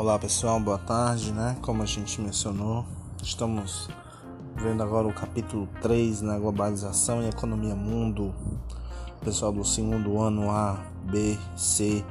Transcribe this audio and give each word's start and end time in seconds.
Olá 0.00 0.18
pessoal, 0.18 0.58
boa 0.58 0.78
tarde, 0.78 1.30
né? 1.30 1.58
Como 1.60 1.82
a 1.82 1.84
gente 1.84 2.22
mencionou, 2.22 2.86
estamos 3.22 3.86
vendo 4.56 4.82
agora 4.82 5.06
o 5.06 5.12
capítulo 5.12 5.68
3 5.82 6.22
na 6.22 6.32
né? 6.32 6.38
globalização 6.38 7.22
e 7.22 7.28
economia 7.28 7.74
mundo. 7.74 8.34
Pessoal 9.22 9.52
do 9.52 9.62
segundo 9.62 10.18
ano 10.18 10.50
A, 10.50 10.82
B, 11.04 11.38
C 11.54 12.02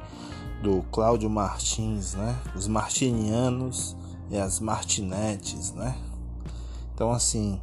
do 0.62 0.82
Cláudio 0.92 1.28
Martins, 1.28 2.14
né? 2.14 2.38
Os 2.54 2.68
martinianos 2.68 3.96
e 4.30 4.38
as 4.38 4.60
martinetes, 4.60 5.72
né? 5.72 5.98
Então 6.94 7.10
assim, 7.10 7.60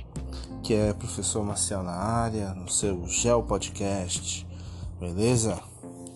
que 0.61 0.73
é 0.73 0.91
professor 0.91 1.41
Marcial 1.41 1.83
na 1.83 1.95
área, 1.95 2.53
no 2.53 2.69
seu 2.69 3.07
Gel 3.07 3.43
Podcast, 3.43 4.45
beleza? 4.99 5.57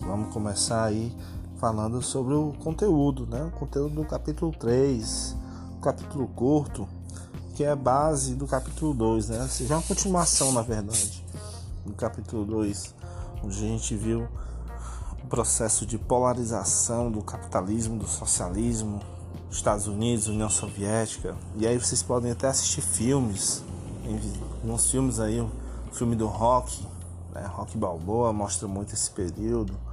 Vamos 0.02 0.34
começar 0.34 0.84
aí 0.84 1.16
falando 1.62 2.02
sobre 2.02 2.34
o 2.34 2.52
conteúdo, 2.58 3.24
né? 3.24 3.44
O 3.44 3.52
conteúdo 3.52 3.94
do 3.94 4.04
capítulo 4.04 4.50
3, 4.50 5.36
o 5.76 5.80
capítulo 5.80 6.26
curto, 6.26 6.88
que 7.54 7.62
é 7.62 7.70
a 7.70 7.76
base 7.76 8.34
do 8.34 8.48
capítulo 8.48 8.92
2, 8.92 9.28
né? 9.28 9.46
Seja 9.46 9.76
uma 9.76 9.82
continuação, 9.82 10.50
na 10.50 10.62
verdade, 10.62 11.24
do 11.86 11.92
capítulo 11.92 12.44
2, 12.46 12.92
onde 13.44 13.56
a 13.64 13.68
gente 13.68 13.94
viu 13.94 14.26
o 15.22 15.26
processo 15.28 15.86
de 15.86 15.96
polarização 15.98 17.12
do 17.12 17.22
capitalismo, 17.22 17.96
do 17.96 18.08
socialismo, 18.08 19.00
Estados 19.48 19.86
Unidos, 19.86 20.26
União 20.26 20.50
Soviética. 20.50 21.36
E 21.54 21.64
aí 21.64 21.78
vocês 21.78 22.02
podem 22.02 22.32
até 22.32 22.48
assistir 22.48 22.80
filmes, 22.80 23.62
uns 24.64 24.90
filmes 24.90 25.20
aí, 25.20 25.40
o 25.40 25.48
filme 25.92 26.16
do 26.16 26.26
Rock, 26.26 26.84
né? 27.32 27.46
Rock 27.46 27.78
Balboa 27.78 28.32
mostra 28.32 28.66
muito 28.66 28.92
esse 28.94 29.12
período 29.12 29.91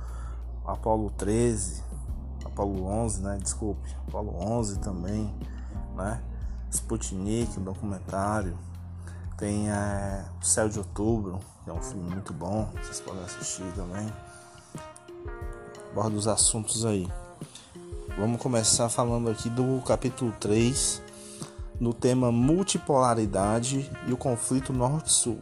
Apolo 0.72 1.09
13, 1.18 1.84
Apolo 2.46 2.85
11, 2.85 3.21
né? 3.21 3.38
Desculpe, 3.41 3.90
Apolo 4.07 4.35
11 4.35 4.80
também, 4.80 5.34
né? 5.96 6.21
Sputnik, 6.71 7.60
um 7.60 7.63
documentário. 7.63 8.57
Tem 9.38 9.71
é, 9.71 10.26
O 10.41 10.46
Céu 10.46 10.70
de 10.70 10.77
Outubro, 10.77 11.40
que 11.63 11.70
é 11.70 11.74
um 11.74 11.82
filme 11.82 12.10
muito 12.10 12.34
bom, 12.34 12.70
vocês 12.82 12.99
podem 12.99 13.24
assistir 13.24 13.66
também. 13.74 14.12
Borda 15.96 16.16
os 16.16 16.27
assuntos 16.27 16.86
aí. 16.86 17.08
Vamos 18.18 18.41
começar 18.41 18.90
falando 18.90 19.30
aqui 19.30 19.49
do 19.49 19.82
capítulo 19.82 20.34
3, 20.40 21.02
no 21.80 21.93
tema 21.93 22.32
multipolaridade 22.32 23.90
e 24.08 24.13
o 24.13 24.18
conflito 24.18 24.74
norte-sul. 24.74 25.40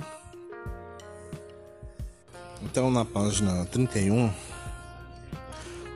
Então, 2.61 2.91
na 2.91 3.03
página 3.03 3.65
31, 3.65 4.31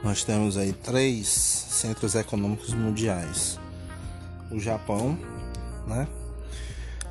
nós 0.03 0.23
temos 0.23 0.57
aí 0.57 0.73
três 0.73 1.27
centros 1.27 2.15
econômicos 2.15 2.73
mundiais: 2.73 3.59
o 4.49 4.59
Japão, 4.59 5.17
né, 5.87 6.07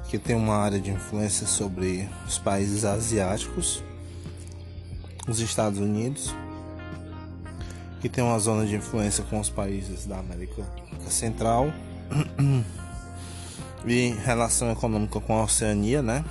que 0.08 0.18
tem 0.18 0.34
uma 0.34 0.56
área 0.56 0.80
de 0.80 0.90
influência 0.90 1.46
sobre 1.46 2.08
os 2.26 2.38
países 2.38 2.84
asiáticos, 2.84 3.82
os 5.28 5.38
Estados 5.40 5.78
Unidos, 5.78 6.34
que 8.00 8.08
tem 8.08 8.24
uma 8.24 8.38
zona 8.38 8.66
de 8.66 8.74
influência 8.74 9.22
com 9.24 9.38
os 9.38 9.48
países 9.48 10.06
da 10.06 10.18
América 10.18 10.64
Central 11.08 11.72
e 13.86 14.10
relação 14.24 14.70
econômica 14.72 15.20
com 15.20 15.38
a 15.38 15.44
Oceania, 15.44 16.02
né? 16.02 16.24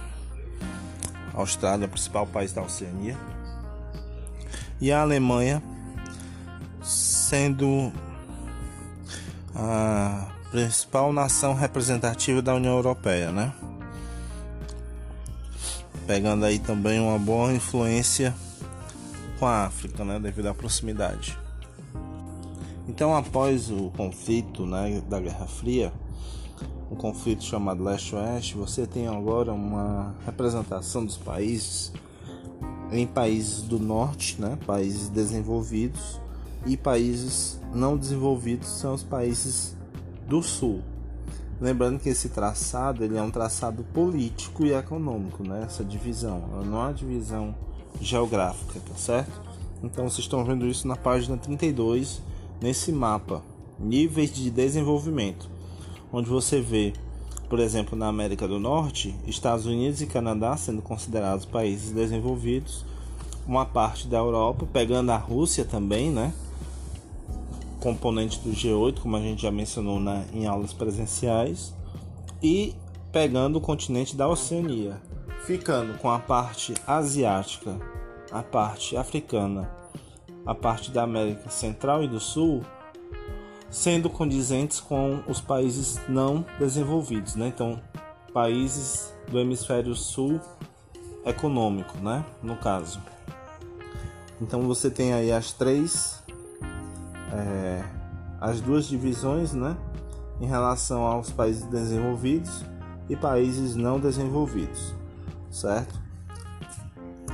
A 1.33 1.39
Austrália, 1.39 1.87
principal 1.87 2.27
país 2.27 2.51
da 2.51 2.61
Oceania, 2.61 3.15
e 4.81 4.91
a 4.91 5.01
Alemanha 5.01 5.63
sendo 6.89 7.93
a 9.55 10.27
principal 10.49 11.13
nação 11.13 11.53
representativa 11.53 12.41
da 12.41 12.55
União 12.55 12.73
Europeia, 12.75 13.31
né? 13.31 13.53
Pegando 16.07 16.45
aí 16.45 16.57
também 16.57 16.99
uma 16.99 17.19
boa 17.19 17.53
influência 17.53 18.33
com 19.37 19.45
a 19.45 19.65
África, 19.65 20.03
né, 20.03 20.19
devido 20.19 20.47
à 20.47 20.53
proximidade. 20.53 21.37
Então, 22.87 23.15
após 23.15 23.69
o 23.69 23.91
conflito, 23.91 24.65
né, 24.65 25.01
da 25.07 25.19
Guerra 25.19 25.45
Fria, 25.45 25.93
um 26.89 26.95
conflito 26.95 27.43
chamado 27.43 27.83
Leste-Oeste, 27.83 28.55
você 28.55 28.87
tem 28.87 29.07
agora 29.07 29.53
uma 29.53 30.15
representação 30.25 31.05
dos 31.05 31.15
países 31.15 31.93
em 32.91 33.05
países 33.05 33.61
do 33.61 33.77
norte, 33.77 34.41
né, 34.41 34.57
países 34.65 35.09
desenvolvidos, 35.09 36.19
e 36.65 36.75
países 36.75 37.59
não 37.73 37.97
desenvolvidos 37.97 38.67
são 38.67 38.93
os 38.93 39.03
países 39.03 39.75
do 40.27 40.41
sul. 40.41 40.81
Lembrando 41.59 41.99
que 41.99 42.09
esse 42.09 42.29
traçado 42.29 43.03
ele 43.03 43.17
é 43.17 43.21
um 43.21 43.31
traçado 43.31 43.83
político 43.83 44.65
e 44.65 44.73
econômico, 44.73 45.43
né? 45.43 45.63
essa 45.65 45.83
divisão, 45.83 46.39
não 46.65 46.79
é 46.79 46.83
uma 46.85 46.93
divisão 46.93 47.53
geográfica, 47.99 48.79
tá 48.79 48.95
certo? 48.95 49.41
Então 49.83 50.09
vocês 50.09 50.19
estão 50.19 50.45
vendo 50.45 50.65
isso 50.65 50.87
na 50.87 50.95
página 50.95 51.37
32, 51.37 52.21
nesse 52.61 52.91
mapa, 52.91 53.43
níveis 53.79 54.31
de 54.31 54.49
desenvolvimento, 54.49 55.49
onde 56.11 56.29
você 56.29 56.61
vê, 56.61 56.93
por 57.49 57.59
exemplo, 57.59 57.97
na 57.97 58.07
América 58.07 58.47
do 58.47 58.59
Norte, 58.59 59.15
Estados 59.25 59.65
Unidos 59.65 60.01
e 60.01 60.07
Canadá 60.07 60.55
sendo 60.55 60.81
considerados 60.81 61.45
países 61.45 61.91
desenvolvidos, 61.91 62.85
uma 63.47 63.65
parte 63.65 64.07
da 64.07 64.17
Europa, 64.17 64.67
pegando 64.71 65.11
a 65.11 65.17
Rússia 65.17 65.65
também, 65.65 66.11
né? 66.11 66.33
Componente 67.79 68.39
do 68.39 68.51
G8, 68.51 68.99
como 68.99 69.15
a 69.15 69.21
gente 69.21 69.41
já 69.41 69.51
mencionou 69.51 69.99
na, 69.99 70.23
em 70.33 70.45
aulas 70.45 70.73
presenciais, 70.73 71.73
e 72.41 72.75
pegando 73.11 73.57
o 73.57 73.61
continente 73.61 74.15
da 74.15 74.27
Oceania, 74.27 75.01
ficando 75.45 75.97
com 75.97 76.09
a 76.09 76.19
parte 76.19 76.73
asiática, 76.85 77.79
a 78.31 78.43
parte 78.43 78.95
africana, 78.95 79.69
a 80.45 80.53
parte 80.53 80.91
da 80.91 81.03
América 81.03 81.49
Central 81.49 82.03
e 82.03 82.07
do 82.07 82.19
Sul, 82.19 82.63
sendo 83.69 84.09
condizentes 84.09 84.79
com 84.79 85.23
os 85.27 85.39
países 85.39 85.99
não 86.07 86.45
desenvolvidos, 86.57 87.35
né? 87.35 87.47
Então, 87.47 87.79
países 88.33 89.13
do 89.27 89.39
hemisfério 89.39 89.95
sul 89.95 90.39
econômico, 91.25 91.97
né? 91.99 92.25
No 92.41 92.55
caso. 92.55 93.01
Então 94.41 94.61
você 94.63 94.89
tem 94.89 95.13
aí 95.13 95.31
as 95.31 95.51
três 95.51 96.18
é, 97.33 97.83
as 98.39 98.61
duas 98.61 98.85
divisões 98.85 99.53
né, 99.53 99.75
em 100.39 100.45
relação 100.45 101.01
aos 101.01 101.31
países 101.31 101.63
desenvolvidos 101.65 102.63
e 103.09 103.15
países 103.15 103.75
não 103.75 103.99
desenvolvidos, 103.99 104.93
certo? 105.51 105.99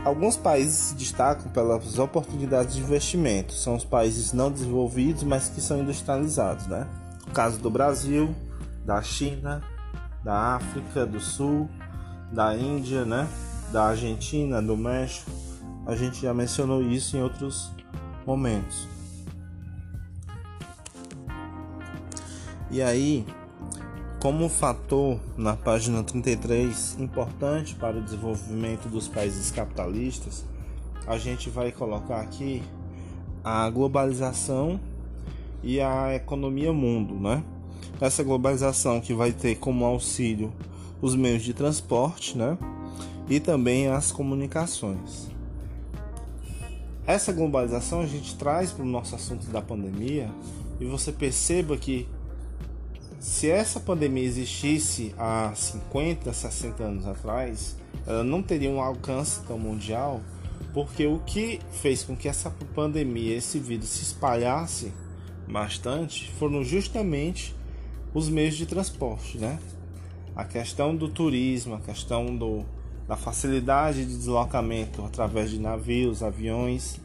Alguns 0.03 0.37
países 0.37 0.75
se 0.75 0.95
destacam 0.95 1.51
pelas 1.51 1.97
oportunidades 1.97 2.75
de 2.75 2.81
investimento, 2.81 3.53
são 3.53 3.75
os 3.75 3.83
países 3.83 4.33
não 4.33 4.51
desenvolvidos, 4.51 5.23
mas 5.23 5.49
que 5.49 5.59
são 5.59 5.79
industrializados, 5.79 6.67
né? 6.67 6.87
O 7.27 7.31
caso 7.31 7.57
do 7.57 7.71
Brasil, 7.71 8.33
da 8.85 9.01
China, 9.01 9.63
da 10.23 10.55
África 10.55 11.05
do 11.05 11.19
Sul, 11.19 11.67
da 12.31 12.55
Índia, 12.55 13.03
né? 13.03 13.27
Da 13.71 13.87
Argentina, 13.87 14.61
do 14.61 14.77
México. 14.77 15.31
A 15.87 15.95
gente 15.95 16.21
já 16.21 16.33
mencionou 16.33 16.83
isso 16.83 17.17
em 17.17 17.21
outros 17.23 17.71
momentos. 18.25 18.87
E 22.75 22.81
aí, 22.81 23.25
como 24.19 24.49
fator 24.49 25.17
na 25.37 25.55
página 25.55 26.03
33 26.03 26.97
importante 26.99 27.73
para 27.73 27.97
o 27.97 28.01
desenvolvimento 28.01 28.89
dos 28.89 29.07
países 29.07 29.49
capitalistas, 29.49 30.43
a 31.07 31.17
gente 31.17 31.49
vai 31.49 31.71
colocar 31.71 32.19
aqui 32.19 32.61
a 33.41 33.69
globalização 33.69 34.77
e 35.63 35.79
a 35.79 36.15
economia 36.15 36.73
mundo, 36.73 37.15
né? 37.15 37.45
Essa 38.01 38.23
globalização 38.23 38.99
que 38.99 39.13
vai 39.13 39.31
ter 39.31 39.55
como 39.55 39.85
auxílio 39.85 40.51
os 41.01 41.15
meios 41.15 41.43
de 41.43 41.53
transporte, 41.53 42.37
né? 42.37 42.57
E 43.29 43.39
também 43.39 43.87
as 43.87 44.11
comunicações. 44.11 45.31
Essa 47.07 47.31
globalização 47.31 48.01
a 48.01 48.05
gente 48.05 48.35
traz 48.35 48.73
para 48.73 48.83
o 48.83 48.85
nosso 48.85 49.15
assunto 49.15 49.47
da 49.47 49.61
pandemia 49.61 50.29
e 50.77 50.83
você 50.83 51.13
perceba 51.13 51.77
que 51.77 52.05
se 53.19 53.49
essa 53.49 53.79
pandemia 53.79 54.23
existisse 54.23 55.13
há 55.17 55.51
50, 55.55 56.31
60 56.31 56.83
anos 56.83 57.07
atrás, 57.07 57.75
ela 58.05 58.23
não 58.23 58.41
teria 58.41 58.69
um 58.69 58.81
alcance 58.81 59.41
tão 59.43 59.57
mundial, 59.57 60.21
porque 60.73 61.07
o 61.07 61.19
que 61.19 61.59
fez 61.71 62.03
com 62.03 62.15
que 62.15 62.27
essa 62.27 62.49
pandemia, 62.73 63.35
esse 63.35 63.59
vírus 63.59 63.89
se 63.89 64.03
espalhasse 64.03 64.93
bastante, 65.47 66.31
foram 66.33 66.63
justamente 66.63 67.55
os 68.13 68.29
meios 68.29 68.55
de 68.55 68.65
transporte, 68.65 69.37
né? 69.37 69.59
A 70.35 70.43
questão 70.43 70.95
do 70.95 71.07
turismo, 71.07 71.75
a 71.75 71.79
questão 71.79 72.35
do, 72.35 72.65
da 73.07 73.15
facilidade 73.15 74.05
de 74.05 74.17
deslocamento 74.17 75.03
através 75.03 75.49
de 75.49 75.59
navios, 75.59 76.21
aviões 76.21 76.99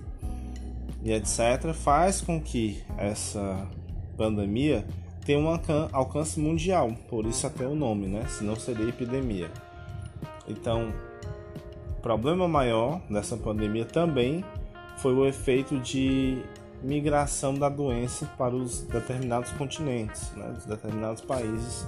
e 1.02 1.12
etc., 1.12 1.72
faz 1.72 2.20
com 2.20 2.40
que 2.40 2.82
essa 2.98 3.68
pandemia 4.16 4.86
tem 5.24 5.36
um 5.36 5.48
alcance 5.92 6.40
mundial, 6.40 6.92
por 7.08 7.26
isso 7.26 7.46
até 7.46 7.66
o 7.66 7.74
nome, 7.74 8.06
né? 8.06 8.24
Senão 8.28 8.56
seria 8.56 8.88
epidemia. 8.88 9.50
Então, 10.48 10.92
o 11.98 12.00
problema 12.00 12.48
maior 12.48 13.00
dessa 13.08 13.36
pandemia 13.36 13.84
também 13.84 14.44
foi 14.96 15.14
o 15.14 15.26
efeito 15.26 15.78
de 15.78 16.42
migração 16.82 17.54
da 17.54 17.68
doença 17.68 18.26
para 18.38 18.54
os 18.54 18.82
determinados 18.82 19.52
continentes, 19.52 20.30
né, 20.32 20.48
dos 20.48 20.64
determinados 20.64 21.20
países, 21.20 21.86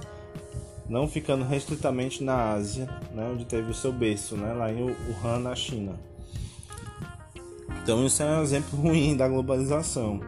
não 0.87 1.07
ficando 1.07 1.43
restritamente 1.43 2.23
na 2.23 2.51
Ásia, 2.51 2.87
né, 3.13 3.29
onde 3.31 3.45
teve 3.45 3.71
o 3.71 3.73
seu 3.73 3.91
berço, 3.91 4.37
né, 4.37 4.53
lá 4.53 4.71
em 4.71 4.83
Wuhan, 4.83 5.39
na 5.39 5.55
China. 5.55 5.99
Então 7.81 8.05
isso 8.05 8.21
é 8.21 8.37
um 8.37 8.41
exemplo 8.41 8.77
ruim 8.79 9.17
da 9.17 9.27
globalização. 9.27 10.19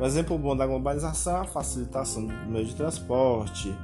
O 0.00 0.04
exemplo 0.04 0.38
bom 0.38 0.56
da 0.56 0.64
globalização 0.64 1.38
é 1.38 1.40
a 1.40 1.44
facilitação 1.44 2.24
do 2.24 2.32
meio 2.46 2.64
de 2.64 2.74
transporte. 2.76 3.74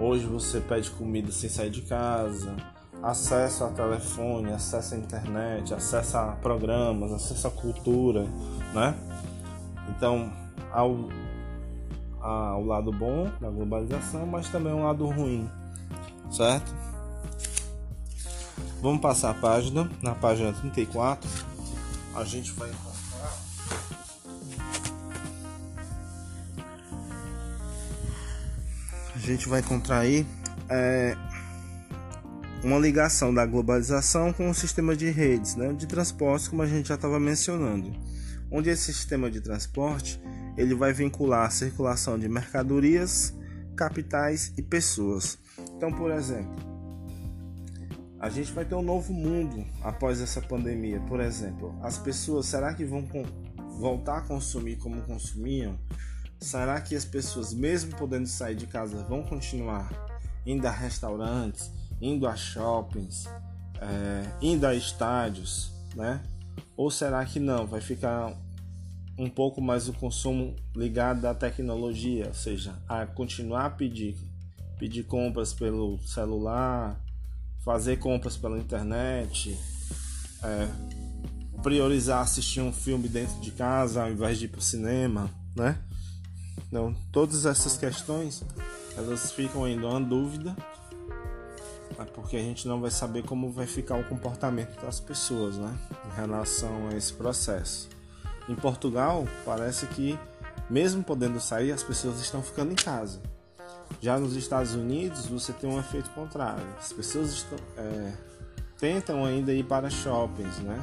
Hoje 0.00 0.26
você 0.26 0.58
pede 0.60 0.90
comida 0.90 1.30
sem 1.30 1.48
sair 1.48 1.70
de 1.70 1.82
casa, 1.82 2.56
acesso 3.00 3.62
a 3.62 3.68
telefone, 3.68 4.52
acesso 4.52 4.96
à 4.96 4.98
internet, 4.98 5.72
acesso 5.72 6.18
a 6.18 6.32
programas, 6.32 7.12
acesso 7.12 7.46
à 7.46 7.50
cultura, 7.52 8.26
né? 8.74 8.92
Então, 9.90 10.32
ao, 10.72 11.08
ao 12.20 12.64
lado 12.64 12.90
bom 12.90 13.30
da 13.40 13.48
globalização, 13.48 14.26
mas 14.26 14.48
também 14.48 14.72
um 14.72 14.82
lado 14.82 15.06
ruim, 15.06 15.48
certo? 16.28 16.74
Vamos 18.80 19.00
passar 19.00 19.30
a 19.30 19.34
página, 19.34 19.88
na 20.02 20.12
página 20.12 20.52
34, 20.52 21.30
a 22.16 22.24
gente 22.24 22.50
vai 22.52 22.68
encontrar 22.68 22.91
gente 29.22 29.48
vai 29.48 29.60
encontrar 29.60 30.00
aí 30.00 30.26
é, 30.68 31.16
uma 32.64 32.78
ligação 32.78 33.32
da 33.32 33.46
globalização 33.46 34.32
com 34.32 34.50
o 34.50 34.54
sistema 34.54 34.96
de 34.96 35.10
redes 35.10 35.56
né, 35.56 35.72
de 35.72 35.86
transporte, 35.86 36.50
como 36.50 36.62
a 36.62 36.66
gente 36.66 36.88
já 36.88 36.94
estava 36.94 37.18
mencionando, 37.18 37.92
onde 38.50 38.70
esse 38.70 38.92
sistema 38.92 39.30
de 39.30 39.40
transporte 39.40 40.20
ele 40.56 40.74
vai 40.74 40.92
vincular 40.92 41.46
a 41.46 41.50
circulação 41.50 42.18
de 42.18 42.28
mercadorias, 42.28 43.34
capitais 43.76 44.52
e 44.56 44.62
pessoas. 44.62 45.38
Então, 45.76 45.92
por 45.92 46.10
exemplo, 46.10 46.72
a 48.20 48.28
gente 48.28 48.52
vai 48.52 48.64
ter 48.64 48.74
um 48.74 48.82
novo 48.82 49.12
mundo 49.12 49.64
após 49.82 50.20
essa 50.20 50.40
pandemia. 50.40 51.00
Por 51.08 51.20
exemplo, 51.20 51.74
as 51.82 51.98
pessoas, 51.98 52.46
será 52.46 52.72
que 52.74 52.84
vão 52.84 53.04
voltar 53.78 54.18
a 54.18 54.20
consumir 54.20 54.76
como 54.76 55.02
consumiam? 55.02 55.76
Será 56.42 56.80
que 56.80 56.96
as 56.96 57.04
pessoas, 57.04 57.54
mesmo 57.54 57.96
podendo 57.96 58.26
sair 58.26 58.56
de 58.56 58.66
casa, 58.66 59.04
vão 59.04 59.22
continuar 59.22 59.88
indo 60.44 60.66
a 60.66 60.72
restaurantes, 60.72 61.70
indo 62.00 62.26
a 62.26 62.34
shoppings, 62.34 63.28
é, 63.80 64.24
indo 64.42 64.66
a 64.66 64.74
estádios, 64.74 65.70
né? 65.94 66.20
Ou 66.76 66.90
será 66.90 67.24
que 67.24 67.38
não? 67.38 67.64
Vai 67.64 67.80
ficar 67.80 68.36
um 69.16 69.30
pouco 69.30 69.60
mais 69.60 69.88
o 69.88 69.92
consumo 69.92 70.56
ligado 70.74 71.26
à 71.26 71.34
tecnologia, 71.34 72.26
ou 72.26 72.34
seja, 72.34 72.74
a 72.88 73.06
continuar 73.06 73.66
a 73.66 73.70
pedir, 73.70 74.16
pedir 74.80 75.04
compras 75.04 75.52
pelo 75.52 76.00
celular, 76.02 77.00
fazer 77.64 77.98
compras 77.98 78.36
pela 78.36 78.58
internet, 78.58 79.56
é, 80.42 80.68
priorizar 81.62 82.20
assistir 82.20 82.62
um 82.62 82.72
filme 82.72 83.08
dentro 83.08 83.40
de 83.40 83.52
casa 83.52 84.02
ao 84.02 84.10
invés 84.10 84.40
de 84.40 84.46
ir 84.46 84.48
para 84.48 84.58
o 84.58 84.62
cinema, 84.62 85.30
né? 85.54 85.78
Então, 86.68 86.94
todas 87.10 87.46
essas 87.46 87.76
questões 87.76 88.42
elas 88.96 89.32
ficam 89.32 89.64
ainda 89.64 89.86
uma 89.86 90.00
dúvida 90.00 90.54
é 91.98 92.04
porque 92.04 92.36
a 92.36 92.40
gente 92.40 92.66
não 92.66 92.80
vai 92.80 92.90
saber 92.90 93.22
como 93.22 93.50
vai 93.50 93.66
ficar 93.66 93.96
o 93.96 94.04
comportamento 94.04 94.80
das 94.80 94.98
pessoas, 94.98 95.56
né, 95.56 95.76
em 96.06 96.16
relação 96.16 96.88
a 96.88 96.96
esse 96.96 97.12
processo. 97.12 97.88
Em 98.48 98.54
Portugal, 98.54 99.26
parece 99.44 99.86
que 99.86 100.18
mesmo 100.68 101.02
podendo 101.02 101.38
sair, 101.40 101.72
as 101.72 101.82
pessoas 101.82 102.20
estão 102.20 102.42
ficando 102.42 102.72
em 102.72 102.76
casa. 102.76 103.20
Já 104.00 104.18
nos 104.18 104.34
Estados 104.34 104.74
Unidos, 104.74 105.26
você 105.26 105.52
tem 105.52 105.70
um 105.70 105.78
efeito 105.78 106.08
contrário. 106.10 106.64
As 106.78 106.92
pessoas 106.92 107.30
estão, 107.30 107.58
é, 107.76 108.12
tentam 108.78 109.24
ainda 109.24 109.52
ir 109.52 109.64
para 109.64 109.90
shoppings, 109.90 110.58
né? 110.60 110.78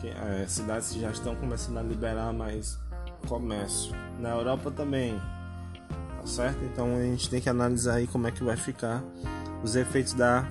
Que, 0.00 0.08
é, 0.08 0.44
cidades 0.48 0.90
que 0.90 1.00
já 1.00 1.10
estão 1.10 1.36
começando 1.36 1.78
a 1.78 1.82
liberar 1.82 2.32
mais 2.32 2.78
comércio. 3.26 3.94
Na 4.18 4.30
Europa 4.30 4.70
também, 4.70 5.20
tá 5.88 6.26
certo? 6.26 6.64
Então 6.64 6.96
a 6.96 7.02
gente 7.02 7.30
tem 7.30 7.40
que 7.40 7.48
analisar 7.48 7.94
aí 7.94 8.06
como 8.06 8.26
é 8.26 8.30
que 8.30 8.42
vai 8.42 8.56
ficar 8.56 9.02
os 9.62 9.76
efeitos 9.76 10.12
da 10.12 10.46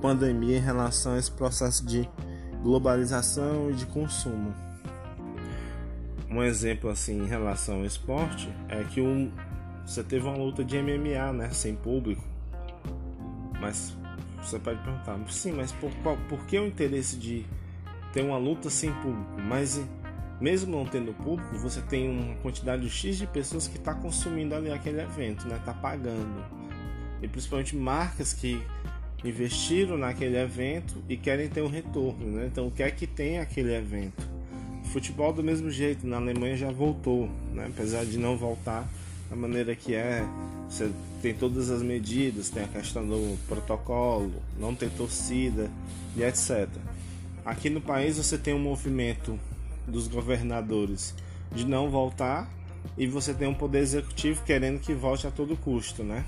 pandemia 0.00 0.58
em 0.58 0.60
relação 0.60 1.14
a 1.14 1.18
esse 1.18 1.30
processo 1.30 1.84
de 1.84 2.08
globalização 2.62 3.70
e 3.70 3.74
de 3.74 3.86
consumo. 3.86 4.54
Um 6.30 6.42
exemplo 6.42 6.90
assim 6.90 7.22
em 7.22 7.26
relação 7.26 7.76
ao 7.76 7.84
esporte 7.84 8.52
é 8.68 8.82
que 8.84 9.00
um, 9.00 9.30
você 9.84 10.02
teve 10.02 10.26
uma 10.26 10.36
luta 10.36 10.64
de 10.64 10.76
MMA, 10.80 11.32
né, 11.32 11.50
sem 11.50 11.74
público. 11.74 12.22
Mas 13.60 13.96
você 14.42 14.58
pode 14.58 14.80
perguntar, 14.82 15.18
sim, 15.28 15.52
mas 15.52 15.72
por, 15.72 15.90
por 16.28 16.44
que 16.46 16.58
o 16.58 16.66
interesse 16.66 17.16
de 17.16 17.46
ter 18.12 18.22
uma 18.22 18.38
luta 18.38 18.68
sem 18.68 18.92
público? 18.94 19.40
Mas 19.40 19.80
mesmo 20.40 20.76
não 20.76 20.84
tendo 20.84 21.12
público, 21.14 21.56
você 21.58 21.80
tem 21.80 22.08
uma 22.10 22.34
quantidade 22.36 22.88
X 22.88 23.18
de 23.18 23.26
pessoas 23.26 23.66
que 23.66 23.76
está 23.76 23.94
consumindo 23.94 24.54
ali 24.54 24.70
aquele 24.70 25.00
evento, 25.00 25.48
né? 25.48 25.60
Tá 25.64 25.72
pagando 25.72 26.44
e 27.22 27.28
principalmente 27.28 27.74
marcas 27.76 28.32
que 28.32 28.60
investiram 29.24 29.96
naquele 29.96 30.36
evento 30.36 31.02
e 31.08 31.16
querem 31.16 31.48
ter 31.48 31.62
um 31.62 31.68
retorno, 31.68 32.26
né? 32.26 32.48
Então, 32.50 32.66
o 32.66 32.70
que 32.70 32.82
é 32.82 32.90
que 32.90 33.06
tem 33.06 33.38
aquele 33.38 33.74
evento? 33.74 34.28
Futebol 34.92 35.32
do 35.32 35.42
mesmo 35.42 35.70
jeito, 35.70 36.06
na 36.06 36.16
Alemanha 36.16 36.56
já 36.56 36.70
voltou, 36.70 37.28
né? 37.52 37.66
Apesar 37.68 38.04
de 38.04 38.18
não 38.18 38.36
voltar 38.36 38.88
da 39.28 39.34
maneira 39.34 39.74
que 39.74 39.94
é, 39.94 40.24
você 40.68 40.90
tem 41.20 41.34
todas 41.34 41.70
as 41.70 41.82
medidas, 41.82 42.50
tem 42.50 42.62
a 42.62 42.68
questão 42.68 43.04
do 43.04 43.36
protocolo, 43.48 44.32
não 44.58 44.74
tem 44.74 44.88
torcida 44.88 45.70
e 46.16 46.22
etc. 46.22 46.68
Aqui 47.44 47.68
no 47.70 47.80
país 47.80 48.16
você 48.16 48.38
tem 48.38 48.54
um 48.54 48.58
movimento 48.58 49.38
dos 49.86 50.08
governadores 50.08 51.14
de 51.54 51.64
não 51.64 51.90
voltar 51.90 52.50
e 52.96 53.06
você 53.06 53.32
tem 53.34 53.48
um 53.48 53.54
poder 53.54 53.80
executivo 53.80 54.42
querendo 54.44 54.80
que 54.80 54.94
volte 54.94 55.26
a 55.26 55.30
todo 55.30 55.56
custo, 55.56 56.02
né? 56.02 56.24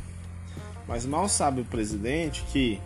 Mas 0.86 1.04
mal 1.04 1.28
sabe 1.28 1.60
o 1.60 1.64
presidente 1.64 2.42
que, 2.50 2.80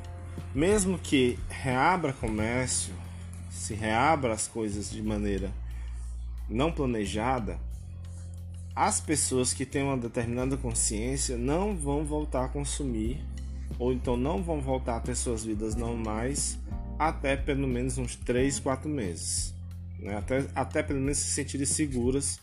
mesmo 0.55 0.99
que 0.99 1.39
reabra 1.49 2.13
comércio, 2.13 2.93
se 3.51 3.75
reabra 3.75 4.33
as 4.33 4.49
coisas 4.49 4.91
de 4.91 5.03
maneira 5.03 5.51
não 6.49 6.73
planejada, 6.73 7.59
as 8.75 9.01
pessoas 9.01 9.53
que 9.53 9.67
têm 9.67 9.83
uma 9.83 9.97
determinada 9.97 10.57
consciência 10.57 11.37
não 11.37 11.77
vão 11.77 12.05
voltar 12.05 12.47
a 12.47 12.49
consumir, 12.49 13.23
ou 13.79 13.93
então 13.93 14.17
não 14.17 14.43
vão 14.43 14.61
voltar 14.61 14.97
a 14.97 15.01
ter 15.01 15.15
suas 15.15 15.45
vidas 15.45 15.75
normais 15.75 16.59
até 16.99 17.37
pelo 17.37 17.67
menos 17.67 17.99
uns 17.99 18.17
3, 18.17 18.61
4 18.61 18.89
meses. 18.89 19.55
Né? 20.03 20.17
Até, 20.17 20.45
até 20.55 20.83
pelo 20.83 21.01
menos 21.01 21.19
se 21.19 21.31
sentirem 21.31 21.67
seguras 21.67 22.41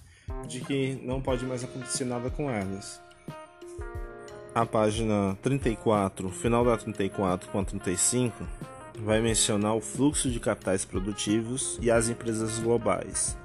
de 0.47 0.61
que 0.61 0.99
não 1.03 1.21
pode 1.21 1.45
mais 1.45 1.63
acontecer 1.63 2.05
nada 2.05 2.29
com 2.29 2.49
elas 2.49 3.01
a 4.53 4.65
página 4.65 5.37
34, 5.41 6.29
final 6.29 6.65
da 6.65 6.75
34 6.75 7.49
com 7.49 7.59
a 7.59 7.63
35, 7.63 8.45
vai 8.97 9.21
mencionar 9.21 9.75
o 9.75 9.81
fluxo 9.81 10.29
de 10.29 10.39
capitais 10.39 10.83
produtivos 10.83 11.77
e 11.81 11.89
as 11.89 12.09
empresas 12.09 12.59
globais. 12.59 13.37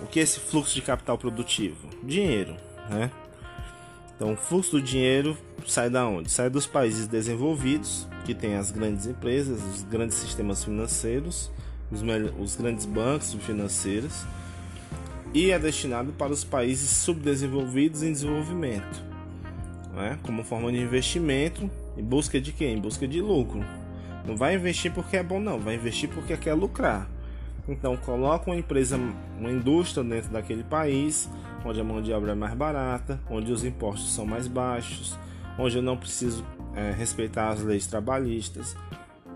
O 0.00 0.06
que 0.06 0.20
é 0.20 0.22
esse 0.22 0.40
fluxo 0.40 0.74
de 0.74 0.82
capital 0.82 1.16
produtivo? 1.16 1.88
Dinheiro, 2.02 2.54
né? 2.90 3.10
Então, 4.14 4.32
o 4.32 4.36
fluxo 4.36 4.72
do 4.72 4.82
dinheiro 4.82 5.36
sai 5.66 5.90
da 5.90 6.06
onde? 6.06 6.30
Sai 6.30 6.50
dos 6.50 6.66
países 6.66 7.06
desenvolvidos, 7.06 8.06
que 8.24 8.34
tem 8.34 8.56
as 8.56 8.70
grandes 8.70 9.06
empresas, 9.06 9.62
os 9.62 9.82
grandes 9.84 10.16
sistemas 10.16 10.64
financeiros, 10.64 11.50
os, 11.90 12.02
os 12.38 12.56
grandes 12.56 12.86
bancos 12.86 13.34
financeiros, 13.34 14.24
e 15.34 15.50
é 15.50 15.58
destinado 15.58 16.12
para 16.12 16.32
os 16.32 16.44
países 16.44 16.88
subdesenvolvidos 16.88 18.02
em 18.02 18.12
desenvolvimento 18.12 19.06
né? 19.96 20.18
como 20.22 20.44
forma 20.44 20.70
de 20.70 20.78
investimento 20.78 21.68
em 21.96 22.04
busca 22.04 22.38
de 22.38 22.52
quem? 22.52 22.74
Em 22.74 22.80
busca 22.80 23.08
de 23.08 23.20
lucro. 23.20 23.64
Não 24.26 24.36
vai 24.36 24.54
investir 24.54 24.92
porque 24.92 25.16
é 25.16 25.22
bom, 25.22 25.40
não, 25.40 25.58
vai 25.58 25.76
investir 25.76 26.08
porque 26.10 26.36
quer 26.36 26.52
lucrar. 26.52 27.08
Então 27.66 27.96
coloca 27.96 28.50
uma 28.50 28.56
empresa, 28.56 29.00
uma 29.38 29.50
indústria 29.50 30.04
dentro 30.04 30.30
daquele 30.30 30.62
país, 30.62 31.28
onde 31.64 31.80
a 31.80 31.84
mão 31.84 32.02
de 32.02 32.12
obra 32.12 32.32
é 32.32 32.34
mais 32.34 32.54
barata, 32.54 33.18
onde 33.30 33.50
os 33.50 33.64
impostos 33.64 34.12
são 34.12 34.26
mais 34.26 34.46
baixos, 34.46 35.18
onde 35.58 35.76
eu 35.76 35.82
não 35.82 35.96
preciso 35.96 36.44
é, 36.74 36.92
respeitar 36.92 37.48
as 37.48 37.62
leis 37.62 37.86
trabalhistas, 37.86 38.76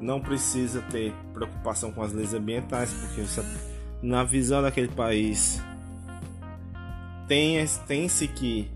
não 0.00 0.20
precisa 0.20 0.80
ter 0.82 1.12
preocupação 1.32 1.92
com 1.92 2.02
as 2.02 2.12
leis 2.12 2.34
ambientais, 2.34 2.92
porque 2.92 3.22
na 4.02 4.24
visão 4.24 4.62
daquele 4.62 4.88
país 4.88 5.62
tem 7.28 7.64
tem-se 7.86 8.26
que 8.26 8.68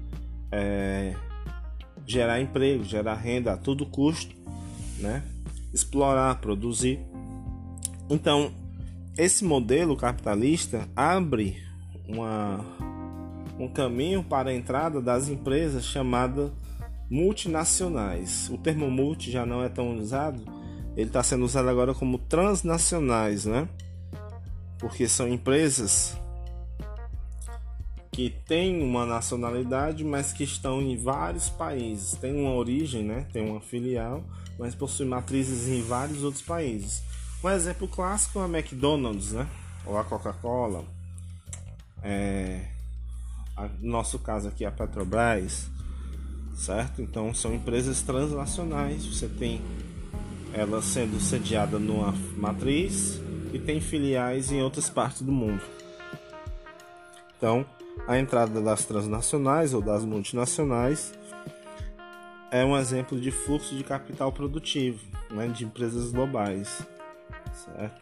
é, 0.52 1.14
gerar 2.06 2.40
emprego, 2.40 2.84
gerar 2.84 3.14
renda 3.14 3.52
a 3.52 3.56
todo 3.56 3.86
custo, 3.86 4.34
né? 4.98 5.22
explorar, 5.72 6.40
produzir. 6.40 7.00
Então, 8.08 8.52
esse 9.18 9.44
modelo 9.44 9.96
capitalista 9.96 10.88
abre 10.94 11.60
uma, 12.06 12.64
um 13.58 13.68
caminho 13.68 14.22
para 14.22 14.50
a 14.50 14.54
entrada 14.54 15.00
das 15.00 15.28
empresas 15.28 15.84
chamadas 15.84 16.52
multinacionais. 17.10 18.48
O 18.50 18.58
termo 18.58 18.90
multi 18.90 19.30
já 19.30 19.44
não 19.44 19.62
é 19.62 19.68
tão 19.68 19.96
usado, 19.96 20.44
ele 20.96 21.08
está 21.08 21.22
sendo 21.22 21.44
usado 21.44 21.68
agora 21.68 21.94
como 21.94 22.18
transnacionais, 22.18 23.44
né? 23.44 23.68
Porque 24.78 25.08
são 25.08 25.28
empresas 25.28 26.16
que 28.12 28.30
têm 28.46 28.80
uma 28.80 29.04
nacionalidade, 29.04 30.04
mas 30.04 30.32
que 30.32 30.44
estão 30.44 30.80
em 30.80 30.96
vários 30.96 31.48
países. 31.48 32.16
Tem 32.18 32.32
uma 32.32 32.52
origem, 32.52 33.02
né? 33.02 33.26
Tem 33.32 33.48
uma 33.48 33.60
filial, 33.60 34.22
mas 34.56 34.72
possuem 34.74 35.08
matrizes 35.08 35.66
em 35.66 35.82
vários 35.82 36.22
outros 36.22 36.42
países. 36.42 37.02
Um 37.42 37.50
exemplo 37.50 37.88
clássico 37.88 38.38
é 38.38 38.44
a 38.44 38.48
McDonald's, 38.48 39.32
né? 39.32 39.48
Ou 39.84 39.98
a 39.98 40.04
Coca-Cola. 40.04 40.84
É... 42.02 42.68
No 43.80 43.90
nosso 43.90 44.18
caso 44.20 44.48
aqui 44.48 44.64
a 44.64 44.70
Petrobras, 44.70 45.66
certo? 46.56 47.02
Então 47.02 47.34
são 47.34 47.52
empresas 47.52 48.00
transnacionais. 48.02 49.04
Você 49.06 49.28
tem 49.28 49.60
ela 50.54 50.80
sendo 50.80 51.20
sediada 51.20 51.78
numa 51.78 52.14
matriz 52.36 53.20
e 53.52 53.58
tem 53.58 53.80
filiais 53.80 54.52
em 54.52 54.62
outras 54.62 54.88
partes 54.88 55.22
do 55.22 55.32
mundo. 55.32 55.62
Então, 57.36 57.66
a 58.06 58.18
entrada 58.18 58.60
das 58.60 58.84
transnacionais 58.84 59.74
ou 59.74 59.82
das 59.82 60.04
multinacionais 60.04 61.12
é 62.50 62.64
um 62.64 62.76
exemplo 62.76 63.20
de 63.20 63.32
fluxo 63.32 63.74
de 63.74 63.82
capital 63.82 64.30
produtivo 64.30 65.00
né, 65.30 65.48
de 65.48 65.64
empresas 65.64 66.12
globais. 66.12 66.86
Certo? 67.52 68.00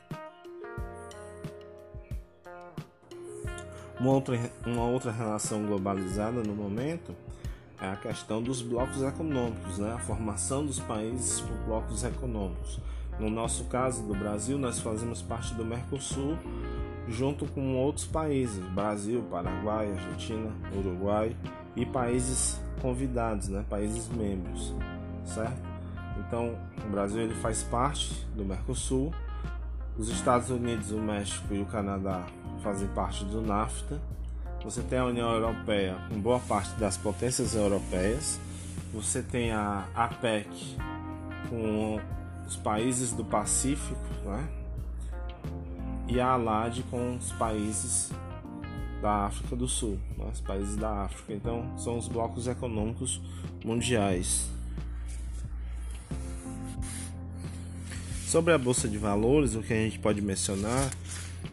Uma 3.99 4.13
outra, 4.13 4.39
uma 4.67 4.85
outra 4.85 5.11
relação 5.11 5.65
globalizada 5.65 6.43
no 6.43 6.55
momento 6.55 7.15
é 7.83 7.91
a 7.91 7.97
questão 7.97 8.41
dos 8.41 8.63
blocos 8.63 9.03
econômicos, 9.03 9.79
né? 9.79 9.93
a 9.93 9.99
formação 9.99 10.65
dos 10.65 10.79
países 10.79 11.41
por 11.41 11.57
blocos 11.67 12.05
econômicos. 12.05 12.79
No 13.19 13.29
nosso 13.29 13.65
caso 13.65 14.05
do 14.05 14.15
Brasil, 14.15 14.57
nós 14.57 14.79
fazemos 14.79 15.21
parte 15.21 15.53
do 15.55 15.65
Mercosul, 15.65 16.39
junto 17.09 17.45
com 17.47 17.77
outros 17.77 18.07
países, 18.07 18.65
Brasil, 18.71 19.25
Paraguai, 19.29 19.91
Argentina, 19.91 20.53
Uruguai 20.73 21.37
e 21.75 21.85
países 21.85 22.61
convidados, 22.81 23.49
né, 23.49 23.65
países 23.69 24.09
membros, 24.09 24.73
certo? 25.25 25.61
Então, 26.21 26.57
o 26.87 26.89
Brasil 26.89 27.23
ele 27.23 27.35
faz 27.35 27.65
parte 27.65 28.15
do 28.37 28.45
Mercosul, 28.45 29.13
os 29.99 30.09
Estados 30.09 30.51
Unidos, 30.51 30.93
o 30.93 30.99
México 30.99 31.53
e 31.53 31.61
o 31.61 31.67
Canadá 31.67 32.25
fazem 32.63 32.87
parte 32.89 33.25
do 33.25 33.43
NAFTA. 33.43 34.01
Você 34.65 34.81
tem 34.81 34.99
a 34.99 35.05
União 35.05 35.29
Europeia 35.33 35.97
com 36.09 36.21
boa 36.21 36.39
parte 36.39 36.73
das 36.77 36.97
potências 36.97 37.57
europeias. 37.57 38.39
Você 38.95 39.21
tem 39.21 39.51
a 39.51 39.89
APEC 39.93 40.49
com 41.49 42.01
os 42.47 42.57
países 42.57 43.11
do 43.13 43.25
Pacífico, 43.25 43.99
né? 44.25 44.49
e 46.07 46.21
a 46.21 46.33
ALAD 46.33 46.85
com 46.91 47.17
os 47.17 47.33
países 47.33 48.13
da 49.01 49.27
África 49.27 49.57
do 49.57 49.67
Sul, 49.67 49.99
né? 50.17 50.31
os 50.33 50.41
países 50.41 50.77
da 50.77 51.07
África. 51.07 51.33
Então, 51.33 51.77
são 51.77 51.99
os 51.99 52.07
blocos 52.07 52.47
econômicos 52.47 53.21
mundiais. 53.65 54.47
Sobre 58.27 58.53
a 58.53 58.59
bolsa 58.59 58.89
de 58.89 58.97
valores, 58.97 59.57
o 59.57 59.63
que 59.63 59.73
a 59.73 59.77
gente 59.77 59.99
pode 59.99 60.23
mencionar 60.23 60.89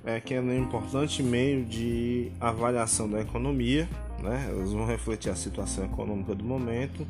é 0.06 0.20
que 0.20 0.34
é 0.34 0.42
um 0.42 0.58
importante 0.58 1.22
meio 1.22 1.66
de 1.66 2.32
avaliação 2.40 3.10
da 3.10 3.20
economia, 3.20 3.88
né? 4.22 4.48
Elas 4.50 4.72
vão 4.72 4.86
refletir 4.86 5.30
a 5.30 5.36
situação 5.36 5.86
econômica 5.86 6.34
do 6.34 6.44
momento. 6.44 7.06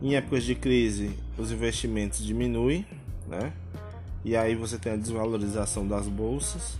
Em 0.00 0.14
épocas 0.14 0.44
de 0.44 0.54
crise, 0.54 1.10
os 1.36 1.52
investimentos 1.52 2.24
diminuem, 2.24 2.86
né? 3.26 3.52
E 4.24 4.36
aí 4.36 4.54
você 4.54 4.78
tem 4.78 4.92
a 4.92 4.96
desvalorização 4.96 5.86
das 5.86 6.06
bolsas. 6.06 6.78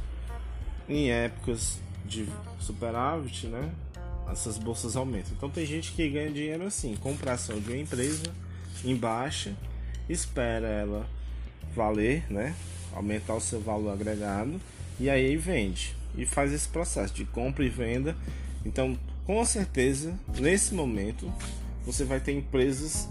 Em 0.88 1.10
épocas 1.10 1.78
de 2.04 2.28
superávit, 2.58 3.46
né? 3.46 3.70
Essas 4.30 4.56
bolsas 4.56 4.96
aumentam. 4.96 5.32
Então 5.36 5.50
tem 5.50 5.66
gente 5.66 5.92
que 5.92 6.08
ganha 6.08 6.30
dinheiro 6.30 6.64
assim, 6.64 6.96
compração 6.96 7.58
de 7.60 7.68
uma 7.68 7.78
empresa 7.78 8.24
em 8.84 8.96
baixa, 8.96 9.54
espera 10.08 10.66
ela 10.66 11.06
valer, 11.74 12.24
né? 12.30 12.54
Aumentar 12.92 13.34
o 13.34 13.40
seu 13.40 13.60
valor 13.60 13.92
agregado 13.92 14.60
e 14.98 15.08
aí 15.10 15.36
vende 15.36 15.94
e 16.16 16.26
faz 16.26 16.52
esse 16.52 16.68
processo 16.68 17.14
de 17.14 17.24
compra 17.24 17.64
e 17.64 17.68
venda. 17.68 18.16
Então, 18.64 18.98
com 19.26 19.44
certeza, 19.44 20.14
nesse 20.38 20.74
momento, 20.74 21.32
você 21.84 22.04
vai 22.04 22.20
ter 22.20 22.32
empresas 22.32 23.08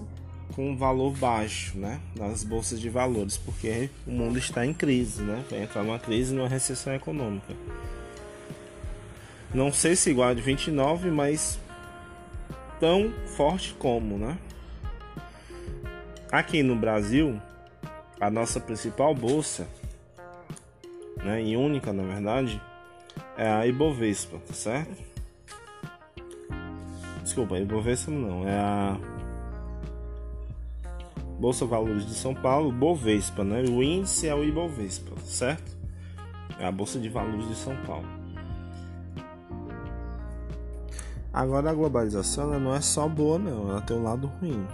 com 0.53 0.75
valor 0.75 1.11
baixo, 1.15 1.77
né, 1.77 1.99
nas 2.15 2.43
bolsas 2.43 2.79
de 2.79 2.89
valores, 2.89 3.37
porque 3.37 3.89
o 4.05 4.11
mundo 4.11 4.37
está 4.37 4.65
em 4.65 4.73
crise, 4.73 5.21
né, 5.21 5.43
vai 5.49 5.63
entrar 5.63 5.83
numa 5.83 5.99
crise, 5.99 6.33
numa 6.33 6.47
recessão 6.47 6.93
econômica. 6.93 7.53
Não 9.53 9.71
sei 9.71 9.95
se 9.95 10.09
igual 10.09 10.29
a 10.29 10.33
de 10.33 10.41
29, 10.41 11.09
mas 11.09 11.59
tão 12.79 13.11
forte 13.35 13.73
como, 13.77 14.17
né? 14.17 14.37
Aqui 16.31 16.63
no 16.63 16.75
Brasil, 16.75 17.39
a 18.19 18.29
nossa 18.29 18.59
principal 18.61 19.13
bolsa, 19.13 19.67
né, 21.23 21.43
e 21.43 21.55
única 21.55 21.91
na 21.93 22.03
verdade, 22.03 22.61
é 23.37 23.49
a 23.49 23.65
Ibovespa, 23.67 24.37
tá 24.39 24.53
certo? 24.53 25.11
Desculpa, 27.23 27.57
Ibovespa 27.57 28.11
não, 28.11 28.47
é 28.47 28.57
a 28.57 28.97
Bolsa 31.41 31.65
Valores 31.65 32.05
de 32.05 32.13
São 32.13 32.35
Paulo, 32.35 32.71
Bovespa, 32.71 33.43
né? 33.43 33.63
O 33.63 33.81
índice 33.81 34.27
é 34.27 34.35
o 34.35 34.43
Ibovespa, 34.43 35.19
certo? 35.25 35.75
É 36.59 36.67
a 36.67 36.71
Bolsa 36.71 36.99
de 36.99 37.09
Valores 37.09 37.47
de 37.47 37.55
São 37.55 37.75
Paulo. 37.77 38.05
Agora 41.33 41.71
a 41.71 41.73
globalização 41.73 42.59
não 42.59 42.75
é 42.75 42.81
só 42.81 43.07
boa 43.07 43.39
não, 43.39 43.71
ela 43.71 43.81
tem 43.81 43.97
um 43.97 44.03
lado 44.03 44.27
ruim. 44.39 44.67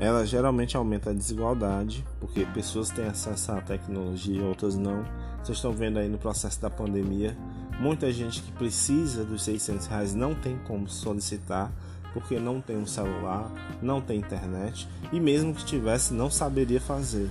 Ela 0.00 0.26
geralmente 0.26 0.76
aumenta 0.76 1.10
a 1.10 1.12
desigualdade, 1.12 2.04
porque 2.18 2.44
pessoas 2.46 2.90
têm 2.90 3.06
acesso 3.06 3.52
à 3.52 3.60
tecnologia 3.60 4.40
e 4.40 4.44
outras 4.44 4.76
não. 4.76 5.04
Vocês 5.44 5.58
estão 5.58 5.72
vendo 5.72 5.98
aí 5.98 6.08
no 6.08 6.16
processo 6.16 6.58
da 6.58 6.70
pandemia, 6.70 7.36
muita 7.78 8.10
gente 8.10 8.40
que 8.40 8.50
precisa 8.52 9.26
dos 9.26 9.42
600 9.42 9.86
reais 9.88 10.14
não 10.14 10.34
tem 10.34 10.56
como 10.66 10.88
solicitar 10.88 11.70
porque 12.14 12.38
não 12.38 12.62
tem 12.62 12.78
um 12.78 12.86
celular, 12.86 13.52
não 13.82 14.00
tem 14.00 14.18
internet 14.18 14.88
e 15.12 15.20
mesmo 15.20 15.52
que 15.52 15.62
tivesse 15.62 16.14
não 16.14 16.30
saberia 16.30 16.80
fazer. 16.80 17.30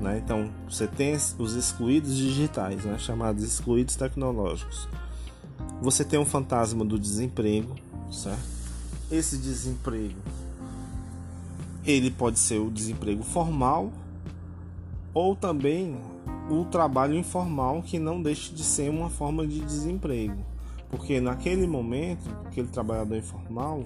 Né? 0.00 0.22
Então 0.24 0.48
você 0.68 0.86
tem 0.86 1.16
os 1.16 1.54
excluídos 1.54 2.16
digitais, 2.16 2.84
né? 2.84 2.96
chamados 3.00 3.42
excluídos 3.42 3.96
tecnológicos. 3.96 4.88
Você 5.82 6.04
tem 6.04 6.20
um 6.20 6.24
fantasma 6.24 6.84
do 6.84 6.96
desemprego, 6.96 7.74
certo? 8.12 8.44
Esse 9.10 9.36
desemprego 9.38 10.20
ele 11.84 12.12
pode 12.12 12.38
ser 12.38 12.60
o 12.60 12.70
desemprego 12.70 13.24
formal 13.24 13.92
ou 15.12 15.34
também 15.34 16.13
o 16.48 16.64
trabalho 16.64 17.14
informal 17.14 17.82
que 17.82 17.98
não 17.98 18.22
deixa 18.22 18.54
de 18.54 18.62
ser 18.62 18.90
uma 18.90 19.08
forma 19.08 19.46
de 19.46 19.60
desemprego. 19.60 20.44
Porque 20.90 21.20
naquele 21.20 21.66
momento, 21.66 22.28
aquele 22.44 22.68
trabalhador 22.68 23.16
informal, 23.16 23.82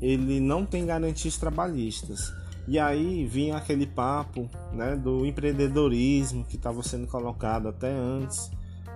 ele 0.00 0.40
não 0.40 0.66
tem 0.66 0.84
garantias 0.84 1.36
trabalhistas. 1.36 2.32
E 2.66 2.78
aí 2.78 3.24
vinha 3.26 3.56
aquele 3.56 3.86
papo 3.86 4.48
né, 4.72 4.96
do 4.96 5.24
empreendedorismo 5.24 6.44
que 6.44 6.56
estava 6.56 6.82
sendo 6.82 7.06
colocado 7.06 7.68
até 7.68 7.90
antes 7.90 8.50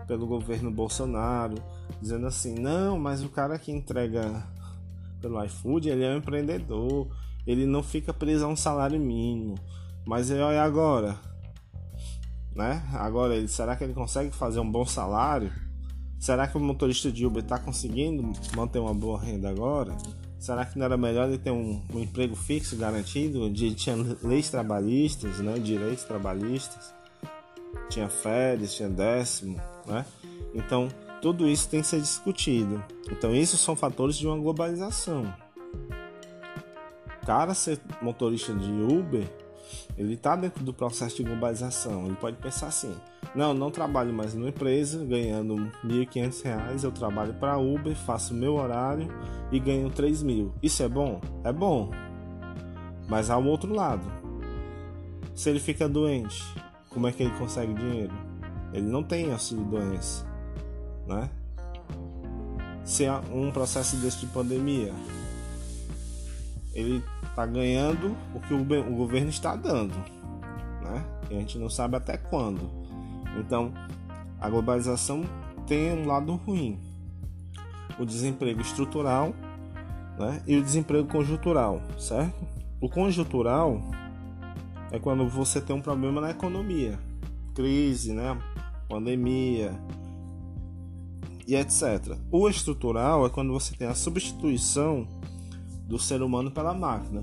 pelo 0.06 0.26
governo 0.26 0.70
Bolsonaro, 0.70 1.56
dizendo 2.00 2.26
assim: 2.26 2.54
não, 2.54 2.98
mas 2.98 3.24
o 3.24 3.28
cara 3.28 3.58
que 3.58 3.72
entrega 3.72 4.46
pelo 5.20 5.42
iFood 5.44 5.88
ele 5.88 6.04
é 6.04 6.14
um 6.14 6.18
empreendedor, 6.18 7.08
ele 7.46 7.66
não 7.66 7.82
fica 7.82 8.12
preso 8.12 8.44
a 8.44 8.48
um 8.48 8.56
salário 8.56 9.00
mínimo. 9.00 9.54
Mas 10.06 10.30
olha 10.30 10.62
agora, 10.62 11.18
né? 12.54 12.82
Agora, 12.94 13.34
ele, 13.34 13.48
será 13.48 13.76
que 13.76 13.84
ele 13.84 13.94
consegue 13.94 14.30
fazer 14.30 14.60
um 14.60 14.70
bom 14.70 14.86
salário? 14.86 15.52
Será 16.18 16.46
que 16.46 16.56
o 16.56 16.60
motorista 16.60 17.10
de 17.10 17.26
Uber 17.26 17.42
está 17.42 17.58
conseguindo 17.58 18.32
manter 18.56 18.78
uma 18.78 18.94
boa 18.94 19.20
renda 19.20 19.48
agora? 19.48 19.96
Será 20.38 20.64
que 20.64 20.78
não 20.78 20.84
era 20.84 20.96
melhor 20.96 21.28
ele 21.28 21.38
ter 21.38 21.50
um, 21.50 21.82
um 21.92 22.00
emprego 22.00 22.36
fixo 22.36 22.76
garantido, 22.76 23.44
onde 23.44 23.74
tinha 23.74 23.96
leis 24.22 24.50
trabalhistas, 24.50 25.38
né, 25.38 25.58
direitos 25.58 26.04
trabalhistas, 26.04 26.94
tinha 27.88 28.08
férias, 28.08 28.74
tinha 28.74 28.88
décimo, 28.88 29.60
né? 29.86 30.04
Então, 30.54 30.88
Tudo 31.24 31.48
isso 31.48 31.70
tem 31.70 31.80
que 31.80 31.86
ser 31.86 32.02
discutido. 32.02 32.84
Então, 33.10 33.34
isso 33.34 33.56
são 33.56 33.74
fatores 33.74 34.14
de 34.14 34.26
uma 34.26 34.36
globalização. 34.36 35.34
Cara, 37.24 37.54
ser 37.54 37.80
motorista 38.02 38.52
de 38.52 38.70
Uber, 38.70 39.26
ele 39.96 40.14
está 40.14 40.36
dentro 40.36 40.64
do 40.64 40.72
processo 40.72 41.16
de 41.16 41.24
globalização. 41.24 42.06
Ele 42.06 42.16
pode 42.16 42.36
pensar 42.36 42.68
assim: 42.68 42.94
não, 43.34 43.54
não 43.54 43.70
trabalho 43.70 44.12
mais 44.12 44.34
numa 44.34 44.48
empresa 44.48 45.04
ganhando 45.04 45.54
R$ 45.54 46.06
1.500, 46.06 46.84
eu 46.84 46.92
trabalho 46.92 47.34
para 47.34 47.58
Uber, 47.58 47.94
faço 47.94 48.34
meu 48.34 48.54
horário 48.54 49.08
e 49.50 49.58
ganho 49.58 49.88
R$ 49.88 50.24
mil. 50.24 50.54
Isso 50.62 50.82
é 50.82 50.88
bom? 50.88 51.20
É 51.42 51.52
bom. 51.52 51.90
Mas 53.08 53.30
há 53.30 53.36
um 53.36 53.48
outro 53.48 53.74
lado. 53.74 54.04
Se 55.34 55.50
ele 55.50 55.60
fica 55.60 55.88
doente, 55.88 56.42
como 56.88 57.06
é 57.06 57.12
que 57.12 57.22
ele 57.22 57.36
consegue 57.38 57.74
dinheiro? 57.74 58.14
Ele 58.72 58.86
não 58.86 59.02
tem 59.02 59.32
auxílio 59.32 59.64
doença 59.64 60.34
né? 61.06 61.30
Se 62.84 63.06
há 63.06 63.20
um 63.32 63.50
processo 63.50 63.96
desse 63.96 64.20
de 64.20 64.26
pandemia, 64.26 64.92
ele 66.74 67.02
está 67.34 67.44
ganhando 67.44 68.16
o 68.32 68.38
que 68.38 68.54
o 68.54 68.94
governo 68.94 69.28
está 69.28 69.56
dando, 69.56 69.96
né? 70.80 71.04
E 71.28 71.34
a 71.34 71.40
gente 71.40 71.58
não 71.58 71.68
sabe 71.68 71.96
até 71.96 72.16
quando. 72.16 72.70
Então, 73.36 73.74
a 74.40 74.48
globalização 74.48 75.24
tem 75.66 75.92
um 75.92 76.06
lado 76.06 76.36
ruim, 76.36 76.78
o 77.98 78.04
desemprego 78.04 78.60
estrutural, 78.60 79.34
né? 80.16 80.40
E 80.46 80.56
o 80.56 80.62
desemprego 80.62 81.08
conjuntural, 81.08 81.82
certo? 81.98 82.46
O 82.80 82.88
conjuntural 82.88 83.82
é 84.92 84.98
quando 85.00 85.28
você 85.28 85.60
tem 85.60 85.74
um 85.74 85.82
problema 85.82 86.20
na 86.20 86.30
economia, 86.30 87.00
crise, 87.52 88.12
né? 88.12 88.40
Pandemia, 88.88 89.72
e 91.48 91.56
etc. 91.56 92.16
O 92.30 92.48
estrutural 92.48 93.26
é 93.26 93.28
quando 93.28 93.52
você 93.52 93.74
tem 93.74 93.88
a 93.88 93.94
substituição 93.94 95.08
do 95.86 95.98
ser 95.98 96.22
humano 96.22 96.50
pela 96.50 96.74
máquina. 96.74 97.22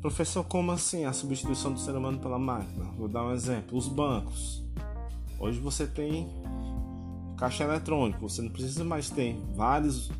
Professor, 0.00 0.44
como 0.44 0.70
assim 0.70 1.04
a 1.04 1.12
substituição 1.12 1.72
do 1.72 1.80
ser 1.80 1.94
humano 1.96 2.18
pela 2.18 2.38
máquina? 2.38 2.84
Vou 2.96 3.08
dar 3.08 3.24
um 3.24 3.32
exemplo: 3.32 3.76
os 3.76 3.88
bancos. 3.88 4.64
Hoje 5.38 5.58
você 5.60 5.86
tem 5.86 6.28
caixa 7.36 7.64
eletrônico, 7.64 8.28
você 8.28 8.42
não 8.42 8.50
precisa 8.50 8.84
mais 8.84 9.10
ter 9.10 9.36
vários 9.54 10.10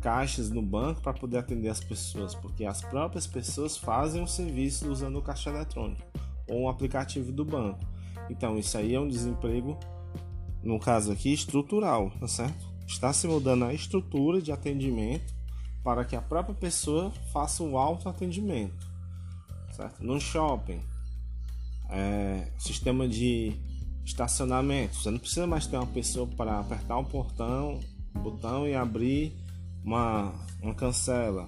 caixas 0.00 0.50
no 0.50 0.62
banco 0.62 1.00
para 1.00 1.14
poder 1.14 1.38
atender 1.38 1.68
as 1.68 1.80
pessoas, 1.80 2.34
porque 2.34 2.64
as 2.64 2.82
próprias 2.82 3.26
pessoas 3.26 3.76
fazem 3.76 4.22
o 4.22 4.26
serviço 4.26 4.90
usando 4.90 5.16
o 5.18 5.22
caixa 5.22 5.50
eletrônico 5.50 6.02
ou 6.48 6.62
um 6.62 6.68
aplicativo 6.68 7.32
do 7.32 7.44
banco. 7.44 7.80
Então, 8.30 8.58
isso 8.58 8.76
aí 8.76 8.94
é 8.94 9.00
um 9.00 9.08
desemprego 9.08 9.78
no 10.62 10.78
caso 10.78 11.12
aqui 11.12 11.32
estrutural, 11.32 12.10
tá 12.18 12.28
certo? 12.28 12.66
Está 12.86 13.12
se 13.12 13.26
mudando 13.26 13.64
a 13.64 13.74
estrutura 13.74 14.40
de 14.40 14.52
atendimento 14.52 15.34
para 15.86 16.04
que 16.04 16.16
a 16.16 16.20
própria 16.20 16.52
pessoa 16.52 17.12
faça 17.32 17.62
o 17.62 17.78
autoatendimento, 17.78 18.90
certo? 19.70 20.02
No 20.02 20.20
shopping, 20.20 20.80
é, 21.88 22.48
sistema 22.58 23.06
de 23.06 23.52
estacionamento, 24.04 24.96
você 24.96 25.12
não 25.12 25.18
precisa 25.20 25.46
mais 25.46 25.64
ter 25.68 25.76
uma 25.76 25.86
pessoa 25.86 26.26
para 26.26 26.58
apertar 26.58 26.98
um 26.98 27.04
portão, 27.04 27.78
botão 28.12 28.66
e 28.66 28.74
abrir 28.74 29.32
uma, 29.84 30.34
uma 30.60 30.74
cancela. 30.74 31.46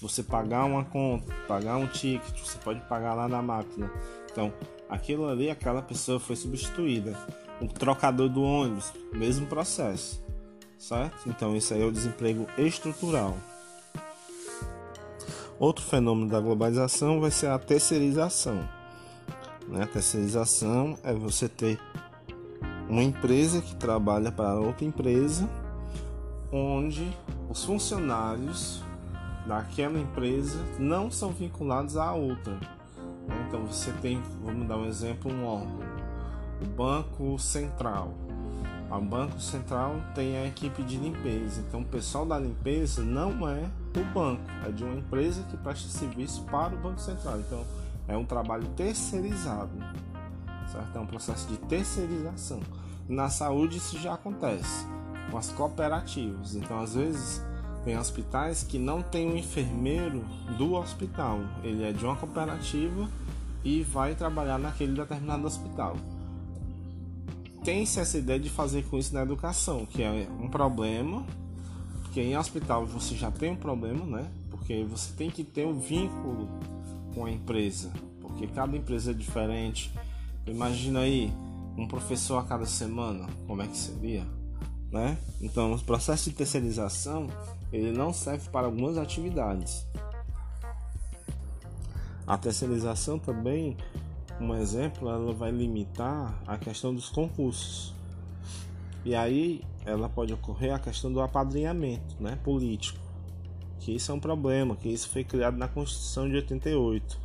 Você 0.00 0.22
pagar 0.22 0.64
uma 0.64 0.84
conta, 0.84 1.34
pagar 1.48 1.76
um 1.76 1.88
ticket, 1.88 2.38
você 2.38 2.58
pode 2.58 2.78
pagar 2.82 3.14
lá 3.14 3.26
na 3.26 3.42
máquina. 3.42 3.90
Então, 4.30 4.52
aquilo 4.88 5.28
ali, 5.28 5.50
aquela 5.50 5.82
pessoa 5.82 6.20
foi 6.20 6.36
substituída 6.36 7.18
o 7.60 7.66
trocador 7.66 8.28
do 8.28 8.44
ônibus, 8.44 8.92
mesmo 9.12 9.44
processo, 9.48 10.24
certo? 10.78 11.28
Então 11.28 11.56
isso 11.56 11.74
aí 11.74 11.82
é 11.82 11.84
o 11.84 11.90
desemprego 11.90 12.46
estrutural. 12.56 13.36
Outro 15.58 15.84
fenômeno 15.84 16.30
da 16.30 16.40
globalização 16.40 17.20
vai 17.20 17.30
ser 17.30 17.48
a 17.48 17.58
terceirização. 17.58 18.68
Né? 19.68 19.82
A 19.82 19.86
terceirização 19.86 20.98
é 21.02 21.12
você 21.12 21.48
ter 21.48 21.78
uma 22.88 23.02
empresa 23.02 23.60
que 23.60 23.74
trabalha 23.74 24.30
para 24.30 24.54
outra 24.54 24.84
empresa, 24.84 25.48
onde 26.52 27.10
os 27.48 27.64
funcionários 27.64 28.82
daquela 29.46 29.98
empresa 29.98 30.58
não 30.78 31.10
são 31.10 31.30
vinculados 31.30 31.96
à 31.96 32.12
outra. 32.12 32.58
Então 33.48 33.64
você 33.64 33.90
tem, 34.02 34.22
vamos 34.44 34.68
dar 34.68 34.76
um 34.76 34.86
exemplo, 34.86 35.32
um 35.32 35.46
órgão 35.46 35.96
o 36.60 36.66
Banco 36.66 37.38
Central. 37.38 38.14
O 38.90 39.00
Banco 39.00 39.40
Central 39.40 39.96
tem 40.14 40.36
a 40.36 40.46
equipe 40.46 40.82
de 40.82 40.96
limpeza, 40.96 41.60
então 41.66 41.80
o 41.80 41.84
pessoal 41.84 42.24
da 42.24 42.38
limpeza 42.38 43.02
não 43.02 43.48
é 43.48 43.64
do 43.96 44.04
banco, 44.12 44.42
é 44.66 44.70
de 44.70 44.84
uma 44.84 44.94
empresa 44.94 45.42
que 45.44 45.56
presta 45.56 45.88
serviço 45.88 46.42
para 46.42 46.74
o 46.74 46.78
Banco 46.78 47.00
Central. 47.00 47.40
Então 47.40 47.64
é 48.06 48.16
um 48.16 48.24
trabalho 48.24 48.68
terceirizado, 48.76 49.72
certo? 50.70 50.96
É 50.96 51.00
um 51.00 51.06
processo 51.06 51.48
de 51.48 51.56
terceirização. 51.56 52.60
Na 53.08 53.30
saúde 53.30 53.78
isso 53.78 53.98
já 53.98 54.12
acontece 54.14 54.86
com 55.30 55.38
as 55.38 55.50
cooperativas. 55.50 56.54
Então 56.54 56.78
às 56.78 56.94
vezes 56.94 57.42
tem 57.84 57.96
hospitais 57.96 58.62
que 58.62 58.78
não 58.78 59.00
tem 59.00 59.30
um 59.30 59.36
enfermeiro 59.36 60.24
do 60.58 60.74
hospital, 60.74 61.40
ele 61.62 61.82
é 61.82 61.92
de 61.92 62.04
uma 62.04 62.16
cooperativa 62.16 63.08
e 63.64 63.82
vai 63.82 64.14
trabalhar 64.14 64.58
naquele 64.58 64.92
determinado 64.92 65.46
hospital 65.46 65.96
tem-se 67.66 67.98
essa 67.98 68.16
ideia 68.16 68.38
de 68.38 68.48
fazer 68.48 68.84
com 68.84 68.96
isso 68.96 69.12
na 69.12 69.22
educação, 69.22 69.84
que 69.84 70.00
é 70.00 70.28
um 70.38 70.46
problema, 70.46 71.26
porque 72.16 72.30
em 72.30 72.34
hospital 72.34 72.86
você 72.86 73.14
já 73.14 73.30
tem 73.30 73.50
um 73.50 73.56
problema, 73.56 74.06
né? 74.06 74.30
Porque 74.48 74.82
você 74.84 75.12
tem 75.12 75.28
que 75.28 75.44
ter 75.44 75.66
um 75.66 75.78
vínculo 75.78 76.48
com 77.14 77.26
a 77.26 77.30
empresa, 77.30 77.92
porque 78.22 78.46
cada 78.46 78.74
empresa 78.74 79.10
é 79.10 79.14
diferente. 79.14 79.92
Imagina 80.46 81.00
aí 81.00 81.30
um 81.76 81.86
professor 81.86 82.38
a 82.38 82.42
cada 82.42 82.64
semana, 82.64 83.26
como 83.46 83.60
é 83.60 83.66
que 83.66 83.76
seria, 83.76 84.26
né? 84.90 85.18
Então, 85.42 85.74
o 85.74 85.78
processo 85.82 86.30
de 86.30 86.36
terceirização 86.36 87.26
ele 87.70 87.92
não 87.92 88.14
serve 88.14 88.48
para 88.48 88.66
algumas 88.66 88.96
atividades. 88.96 89.86
A 92.26 92.38
terceirização 92.38 93.18
também 93.18 93.76
um 94.40 94.54
exemplo, 94.54 95.10
ela 95.10 95.34
vai 95.34 95.50
limitar 95.50 96.34
a 96.46 96.56
questão 96.56 96.94
dos 96.94 97.10
concursos. 97.10 97.94
E 99.06 99.14
aí 99.14 99.62
ela 99.84 100.08
pode 100.08 100.32
ocorrer 100.32 100.74
a 100.74 100.80
questão 100.80 101.12
do 101.12 101.20
apadrinhamento 101.20 102.16
né, 102.18 102.36
político, 102.42 102.98
que 103.78 103.92
isso 103.92 104.10
é 104.10 104.14
um 104.16 104.18
problema, 104.18 104.74
que 104.74 104.88
isso 104.88 105.08
foi 105.08 105.22
criado 105.22 105.56
na 105.56 105.68
Constituição 105.68 106.28
de 106.28 106.34
88. 106.34 107.16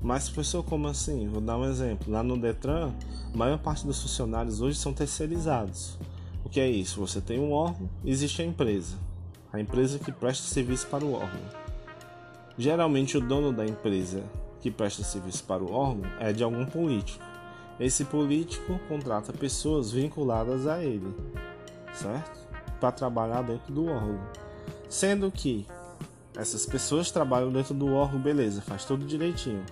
Mas, 0.00 0.30
professor, 0.30 0.62
como 0.62 0.88
assim? 0.88 1.28
Vou 1.28 1.42
dar 1.42 1.58
um 1.58 1.66
exemplo. 1.66 2.10
Lá 2.10 2.22
no 2.22 2.38
Detran, 2.38 2.94
a 3.30 3.36
maior 3.36 3.58
parte 3.58 3.86
dos 3.86 4.00
funcionários 4.00 4.62
hoje 4.62 4.78
são 4.78 4.94
terceirizados. 4.94 5.98
O 6.42 6.48
que 6.48 6.58
é 6.58 6.70
isso? 6.70 6.98
Você 7.00 7.20
tem 7.20 7.38
um 7.38 7.52
órgão, 7.52 7.90
existe 8.02 8.40
a 8.40 8.46
empresa. 8.46 8.96
A 9.52 9.60
empresa 9.60 9.98
que 9.98 10.10
presta 10.10 10.48
serviço 10.48 10.86
para 10.86 11.04
o 11.04 11.12
órgão. 11.12 11.42
Geralmente, 12.56 13.18
o 13.18 13.20
dono 13.20 13.52
da 13.52 13.66
empresa 13.66 14.22
que 14.62 14.70
presta 14.70 15.04
serviço 15.04 15.44
para 15.44 15.62
o 15.62 15.70
órgão 15.70 16.10
é 16.18 16.32
de 16.32 16.42
algum 16.42 16.64
político. 16.64 17.31
Esse 17.82 18.04
político 18.04 18.78
contrata 18.86 19.32
pessoas 19.32 19.90
vinculadas 19.90 20.68
a 20.68 20.84
ele, 20.84 21.12
certo? 21.92 22.38
Para 22.78 22.92
trabalhar 22.92 23.42
dentro 23.42 23.72
do 23.72 23.86
órgão. 23.86 24.20
Sendo 24.88 25.32
que 25.32 25.66
essas 26.36 26.64
pessoas 26.64 27.10
trabalham 27.10 27.50
dentro 27.50 27.74
do 27.74 27.92
órgão, 27.92 28.20
beleza, 28.20 28.62
faz 28.62 28.84
tudo 28.84 29.04
direitinho. 29.04 29.64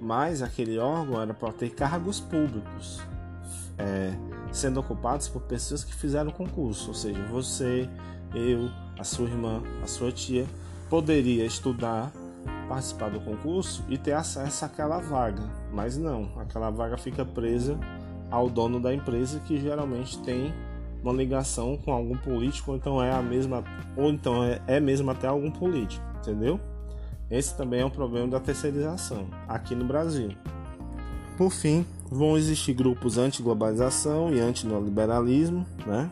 Mas 0.00 0.40
aquele 0.40 0.78
órgão 0.78 1.20
era 1.20 1.34
para 1.34 1.52
ter 1.52 1.68
cargos 1.68 2.18
públicos, 2.18 2.98
é, 3.76 4.14
sendo 4.50 4.80
ocupados 4.80 5.28
por 5.28 5.42
pessoas 5.42 5.84
que 5.84 5.94
fizeram 5.94 6.30
concurso, 6.30 6.88
ou 6.88 6.94
seja, 6.94 7.22
você, 7.24 7.86
eu, 8.34 8.70
a 8.98 9.04
sua 9.04 9.28
irmã, 9.28 9.62
a 9.82 9.86
sua 9.86 10.10
tia, 10.10 10.46
poderia 10.88 11.44
estudar 11.44 12.10
participar 12.70 13.10
do 13.10 13.18
concurso 13.18 13.84
e 13.88 13.98
ter 13.98 14.12
acesso 14.12 14.64
àquela 14.64 15.00
vaga. 15.00 15.42
Mas 15.72 15.96
não, 15.96 16.30
aquela 16.38 16.70
vaga 16.70 16.96
fica 16.96 17.24
presa 17.24 17.76
ao 18.30 18.48
dono 18.48 18.78
da 18.78 18.94
empresa 18.94 19.40
que 19.40 19.58
geralmente 19.58 20.16
tem 20.20 20.54
uma 21.02 21.12
ligação 21.12 21.76
com 21.76 21.92
algum 21.92 22.16
político, 22.16 22.70
ou 22.70 22.76
então 22.76 23.02
é 23.02 23.10
a 23.10 23.20
mesma, 23.20 23.64
ou 23.96 24.08
então 24.08 24.44
é, 24.44 24.62
é 24.68 24.78
mesmo 24.78 25.10
até 25.10 25.26
algum 25.26 25.50
político, 25.50 26.04
entendeu? 26.18 26.60
Esse 27.28 27.56
também 27.56 27.80
é 27.80 27.84
um 27.84 27.90
problema 27.90 28.28
da 28.28 28.38
terceirização 28.38 29.26
aqui 29.48 29.74
no 29.74 29.84
Brasil. 29.84 30.30
Por 31.36 31.50
fim, 31.50 31.84
vão 32.08 32.36
existir 32.36 32.72
grupos 32.72 33.18
anti-globalização 33.18 34.32
e 34.32 34.38
anti-neoliberalismo, 34.38 35.66
né? 35.84 36.08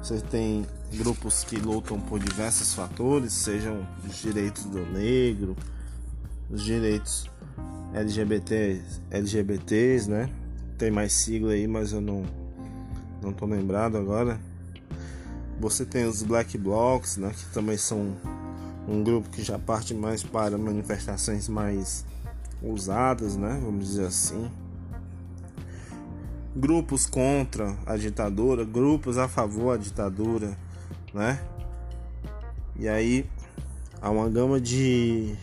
Você 0.00 0.20
tem 0.20 0.64
grupos 0.92 1.44
que 1.44 1.56
lutam 1.56 2.00
por 2.00 2.18
diversos 2.18 2.74
fatores, 2.74 3.32
sejam 3.32 3.86
os 4.08 4.16
direitos 4.16 4.64
do 4.64 4.84
negro, 4.86 5.56
os 6.50 6.62
direitos 6.62 7.30
LGBT, 7.94 8.80
LGBTs, 9.10 10.08
né? 10.10 10.30
Tem 10.78 10.90
mais 10.90 11.12
sigla 11.12 11.52
aí, 11.52 11.66
mas 11.66 11.92
eu 11.92 12.00
não 12.00 12.24
não 13.22 13.32
tô 13.32 13.46
lembrado 13.46 13.96
agora. 13.96 14.38
você 15.60 15.84
tem 15.84 16.04
os 16.06 16.24
Black 16.24 16.58
Blocs, 16.58 17.16
né, 17.18 17.30
que 17.30 17.44
também 17.54 17.76
são 17.76 18.16
um 18.88 19.04
grupo 19.04 19.30
que 19.30 19.44
já 19.44 19.56
parte 19.58 19.94
mais 19.94 20.24
para 20.24 20.58
manifestações 20.58 21.48
mais 21.48 22.04
ousadas, 22.60 23.36
né, 23.36 23.60
vamos 23.62 23.86
dizer 23.86 24.06
assim. 24.06 24.50
Grupos 26.56 27.06
contra 27.06 27.76
a 27.86 27.96
ditadura, 27.96 28.64
grupos 28.64 29.16
a 29.18 29.28
favor 29.28 29.78
da 29.78 29.84
ditadura, 29.84 30.58
né? 31.12 31.40
E 32.76 32.88
aí 32.88 33.26
há 34.00 34.10
uma 34.10 34.28
gama 34.28 34.60
de, 34.60 35.34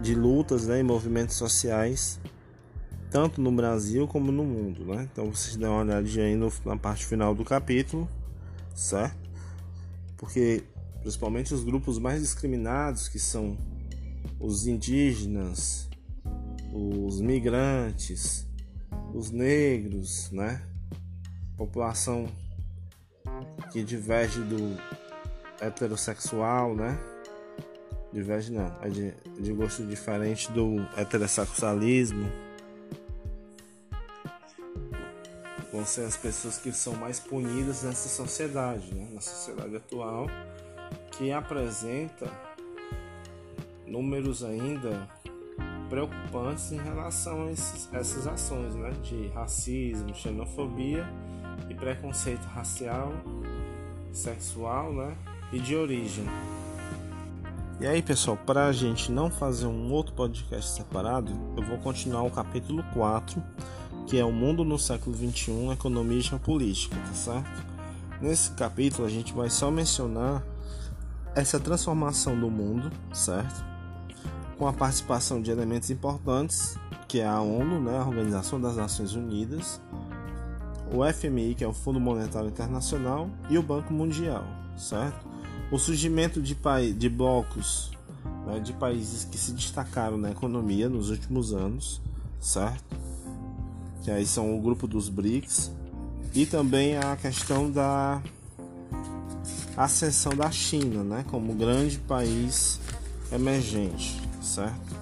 de 0.00 0.14
lutas 0.14 0.66
né, 0.66 0.80
e 0.80 0.82
movimentos 0.82 1.36
sociais, 1.36 2.20
tanto 3.10 3.40
no 3.40 3.52
Brasil 3.52 4.06
como 4.06 4.30
no 4.30 4.44
mundo. 4.44 4.84
Né? 4.84 5.08
Então 5.12 5.30
vocês 5.30 5.56
dão 5.56 5.72
uma 5.72 5.82
olhadinha 5.82 6.24
aí 6.24 6.36
no, 6.36 6.52
na 6.64 6.76
parte 6.76 7.04
final 7.04 7.34
do 7.34 7.44
capítulo, 7.44 8.08
certo? 8.74 9.16
Porque 10.16 10.64
principalmente 11.00 11.54
os 11.54 11.62
grupos 11.62 11.98
mais 11.98 12.20
discriminados, 12.20 13.08
que 13.08 13.18
são 13.18 13.56
os 14.40 14.66
indígenas, 14.66 15.88
os 16.72 17.20
migrantes, 17.20 18.46
os 19.14 19.30
negros, 19.30 20.30
né? 20.30 20.62
População 21.56 22.28
que 23.72 23.82
diverge 23.82 24.40
do 24.40 24.76
heterossexual, 25.60 26.74
né? 26.74 26.98
Diverge 28.12 28.52
não, 28.52 28.72
é 28.82 28.88
de, 28.88 29.12
de 29.38 29.52
gosto 29.52 29.84
diferente 29.84 30.50
do 30.52 30.76
heterossexualismo. 30.96 32.30
Vão 35.72 35.84
ser 35.84 36.04
as 36.04 36.16
pessoas 36.16 36.58
que 36.58 36.72
são 36.72 36.94
mais 36.94 37.20
punidas 37.20 37.82
nessa 37.82 38.08
sociedade, 38.08 38.94
né? 38.94 39.08
Na 39.12 39.20
sociedade 39.20 39.76
atual, 39.76 40.26
que 41.12 41.30
apresenta 41.32 42.30
números 43.86 44.42
ainda 44.42 45.08
preocupantes 45.88 46.72
em 46.72 46.78
relação 46.78 47.46
a 47.46 47.52
esses, 47.52 47.88
essas 47.92 48.26
ações 48.26 48.74
né? 48.74 48.90
de 49.02 49.28
racismo, 49.28 50.14
xenofobia 50.14 51.06
e 51.68 51.74
preconceito 51.74 52.44
racial, 52.44 53.12
sexual, 54.12 54.92
né? 54.92 55.16
e 55.52 55.58
de 55.58 55.76
origem. 55.76 56.26
E 57.78 57.86
aí, 57.86 58.00
pessoal, 58.00 58.36
para 58.36 58.66
a 58.66 58.72
gente 58.72 59.12
não 59.12 59.30
fazer 59.30 59.66
um 59.66 59.92
outro 59.92 60.14
podcast 60.14 60.72
separado, 60.72 61.32
eu 61.56 61.62
vou 61.62 61.78
continuar 61.78 62.22
o 62.22 62.30
capítulo 62.30 62.82
4, 62.94 63.42
que 64.06 64.18
é 64.18 64.24
o 64.24 64.32
mundo 64.32 64.64
no 64.64 64.78
século 64.78 65.14
21, 65.14 65.72
economia 65.72 66.18
e 66.18 66.22
geopolítica, 66.22 66.96
tá 66.96 67.12
certo? 67.12 67.66
Nesse 68.20 68.50
capítulo 68.52 69.06
a 69.06 69.10
gente 69.10 69.34
vai 69.34 69.50
só 69.50 69.70
mencionar 69.70 70.42
essa 71.34 71.60
transformação 71.60 72.38
do 72.38 72.50
mundo, 72.50 72.90
certo? 73.12 73.62
Com 74.56 74.66
a 74.66 74.72
participação 74.72 75.42
de 75.42 75.50
elementos 75.50 75.90
importantes, 75.90 76.78
que 77.06 77.20
é 77.20 77.26
a 77.26 77.40
ONU, 77.40 77.78
né, 77.78 77.98
a 77.98 78.06
Organização 78.06 78.58
das 78.58 78.76
Nações 78.76 79.14
Unidas, 79.14 79.82
o 80.92 81.04
FMI, 81.12 81.54
que 81.54 81.64
é 81.64 81.68
o 81.68 81.72
Fundo 81.72 82.00
Monetário 82.00 82.48
Internacional, 82.48 83.28
e 83.50 83.58
o 83.58 83.62
Banco 83.62 83.92
Mundial, 83.92 84.44
certo? 84.76 85.36
o 85.70 85.78
surgimento 85.78 86.40
de, 86.40 86.56
de 86.96 87.08
blocos 87.08 87.90
né, 88.46 88.60
de 88.60 88.72
países 88.72 89.24
que 89.24 89.36
se 89.36 89.52
destacaram 89.52 90.16
na 90.16 90.30
economia 90.30 90.88
nos 90.88 91.10
últimos 91.10 91.52
anos, 91.52 92.00
certo? 92.40 92.96
Que 94.02 94.10
aí 94.10 94.24
são 94.24 94.56
o 94.56 94.62
grupo 94.62 94.86
dos 94.86 95.08
BRICS 95.08 95.72
e 96.34 96.46
também 96.46 96.96
a 96.96 97.16
questão 97.16 97.70
da 97.70 98.22
ascensão 99.76 100.32
da 100.32 100.50
China, 100.50 101.02
né, 101.02 101.24
como 101.28 101.54
grande 101.54 101.98
país 101.98 102.80
emergente, 103.32 104.22
certo? 104.40 104.94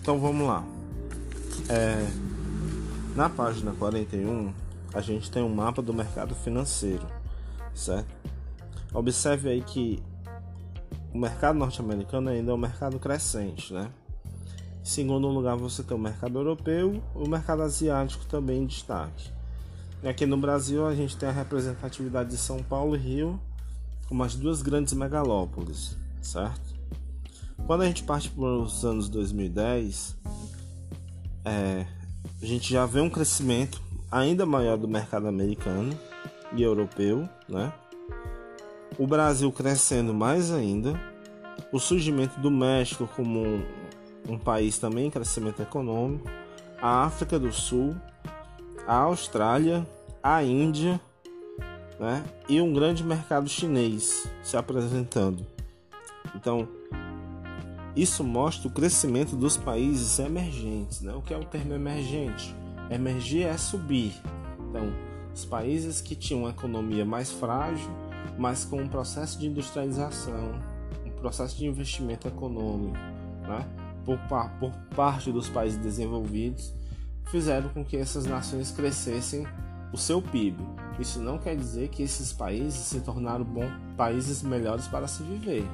Então 0.00 0.20
vamos 0.20 0.46
lá. 0.46 0.64
É, 1.68 2.06
na 3.16 3.28
página 3.28 3.72
41 3.72 4.52
a 4.96 5.02
gente 5.02 5.30
tem 5.30 5.42
um 5.42 5.54
mapa 5.54 5.82
do 5.82 5.92
mercado 5.92 6.34
financeiro, 6.34 7.06
certo? 7.74 8.08
Observe 8.94 9.50
aí 9.50 9.60
que 9.60 10.02
o 11.12 11.18
mercado 11.18 11.58
norte-americano 11.58 12.30
ainda 12.30 12.50
é 12.50 12.54
um 12.54 12.58
mercado 12.58 12.98
crescente, 12.98 13.74
né? 13.74 13.90
Em 14.80 14.84
segundo 14.86 15.28
lugar, 15.28 15.54
você 15.54 15.82
tem 15.82 15.94
o 15.94 16.00
mercado 16.00 16.38
europeu, 16.38 17.02
o 17.14 17.28
mercado 17.28 17.60
asiático 17.60 18.24
também 18.24 18.62
em 18.62 18.66
destaque. 18.66 19.30
E 20.02 20.08
aqui 20.08 20.24
no 20.24 20.38
Brasil, 20.38 20.86
a 20.86 20.94
gente 20.94 21.14
tem 21.14 21.28
a 21.28 21.32
representatividade 21.32 22.30
de 22.30 22.38
São 22.38 22.62
Paulo 22.62 22.96
e 22.96 22.98
Rio 22.98 23.38
como 24.08 24.24
as 24.24 24.34
duas 24.34 24.62
grandes 24.62 24.94
megalópolis, 24.94 25.94
certo? 26.22 26.74
Quando 27.66 27.82
a 27.82 27.86
gente 27.86 28.02
parte 28.02 28.30
para 28.30 28.44
os 28.44 28.82
anos 28.82 29.10
2010, 29.10 30.16
é, 31.44 31.86
a 32.40 32.46
gente 32.46 32.72
já 32.72 32.86
vê 32.86 33.00
um 33.00 33.10
crescimento 33.10 33.84
ainda 34.10 34.46
maior 34.46 34.76
do 34.76 34.88
mercado 34.88 35.26
americano 35.28 35.98
e 36.54 36.62
europeu, 36.62 37.28
né? 37.48 37.72
o 38.98 39.06
Brasil 39.06 39.50
crescendo 39.52 40.14
mais 40.14 40.50
ainda, 40.50 40.98
o 41.72 41.78
surgimento 41.78 42.38
do 42.40 42.50
México 42.50 43.08
como 43.14 43.40
um, 43.40 43.62
um 44.28 44.38
país 44.38 44.78
também 44.78 45.06
em 45.06 45.10
crescimento 45.10 45.60
econômico, 45.62 46.28
a 46.80 47.04
África 47.04 47.38
do 47.38 47.52
Sul, 47.52 47.94
a 48.86 48.96
Austrália, 48.96 49.86
a 50.22 50.42
Índia 50.42 51.00
né, 51.98 52.24
e 52.48 52.60
um 52.60 52.72
grande 52.72 53.02
mercado 53.04 53.48
chinês 53.48 54.28
se 54.42 54.56
apresentando. 54.56 55.46
Então, 56.34 56.68
isso 57.94 58.22
mostra 58.22 58.68
o 58.68 58.70
crescimento 58.70 59.34
dos 59.34 59.56
países 59.56 60.18
emergentes. 60.18 61.00
Né? 61.00 61.14
O 61.14 61.22
que 61.22 61.32
é 61.32 61.38
o 61.38 61.44
termo 61.44 61.74
emergente? 61.74 62.54
Emergir 62.90 63.46
é 63.46 63.56
subir. 63.56 64.14
Então, 64.68 64.92
os 65.34 65.44
países 65.44 66.00
que 66.00 66.14
tinham 66.14 66.42
uma 66.42 66.50
economia 66.50 67.04
mais 67.04 67.30
frágil 67.30 67.90
mas 68.38 68.64
com 68.64 68.80
um 68.80 68.88
processo 68.88 69.38
de 69.38 69.46
industrialização, 69.46 70.60
um 71.04 71.10
processo 71.10 71.56
de 71.56 71.66
investimento 71.66 72.28
econômico, 72.28 72.96
né, 73.46 73.66
por, 74.04 74.18
por 74.60 74.72
parte 74.94 75.32
dos 75.32 75.48
países 75.48 75.78
desenvolvidos, 75.78 76.72
fizeram 77.26 77.68
com 77.70 77.84
que 77.84 77.96
essas 77.96 78.26
nações 78.26 78.70
crescessem 78.70 79.46
o 79.92 79.96
seu 79.96 80.20
PIB. 80.20 80.56
Isso 80.98 81.20
não 81.20 81.38
quer 81.38 81.56
dizer 81.56 81.88
que 81.88 82.02
esses 82.02 82.32
países 82.32 82.78
se 82.80 83.00
tornaram 83.00 83.44
bom, 83.44 83.68
países 83.96 84.42
melhores 84.42 84.86
para 84.86 85.06
se 85.06 85.22
viver. 85.22 85.64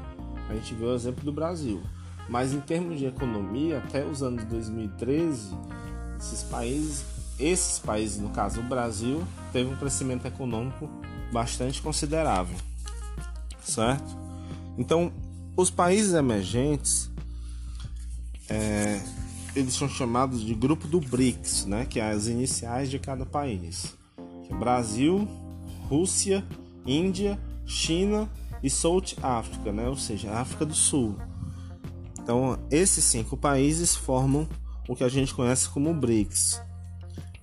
A 0.48 0.54
gente 0.54 0.74
vê 0.74 0.84
o 0.84 0.94
exemplo 0.94 1.24
do 1.24 1.32
Brasil. 1.32 1.82
Mas 2.28 2.54
em 2.54 2.60
termos 2.60 2.98
de 2.98 3.06
economia, 3.06 3.78
até 3.78 4.04
os 4.04 4.22
anos 4.22 4.44
2013, 4.44 5.54
esses 6.22 6.44
países, 6.44 7.04
esses 7.38 7.78
países, 7.80 8.18
no 8.18 8.30
caso 8.30 8.60
o 8.60 8.62
Brasil, 8.62 9.26
teve 9.52 9.68
um 9.68 9.76
crescimento 9.76 10.26
econômico 10.26 10.88
bastante 11.32 11.82
considerável, 11.82 12.56
certo? 13.60 14.16
Então, 14.78 15.12
os 15.56 15.68
países 15.68 16.14
emergentes, 16.14 17.10
é, 18.48 19.02
eles 19.56 19.74
são 19.74 19.88
chamados 19.88 20.40
de 20.42 20.54
grupo 20.54 20.86
do 20.86 21.00
BRICS, 21.00 21.66
né? 21.66 21.84
Que 21.84 22.00
é 22.00 22.10
as 22.10 22.26
iniciais 22.26 22.90
de 22.90 22.98
cada 22.98 23.26
país. 23.26 23.94
É 24.48 24.54
Brasil, 24.54 25.28
Rússia, 25.88 26.44
Índia, 26.86 27.38
China 27.66 28.30
e 28.62 28.70
South 28.70 29.16
África, 29.22 29.72
né? 29.72 29.88
Ou 29.88 29.96
seja, 29.96 30.32
África 30.32 30.64
do 30.64 30.74
Sul. 30.74 31.16
Então, 32.20 32.58
esses 32.70 33.04
cinco 33.04 33.36
países 33.36 33.94
formam 33.94 34.48
o 34.88 34.96
que 34.96 35.04
a 35.04 35.08
gente 35.08 35.34
conhece 35.34 35.68
como 35.68 35.94
BRICS. 35.94 36.60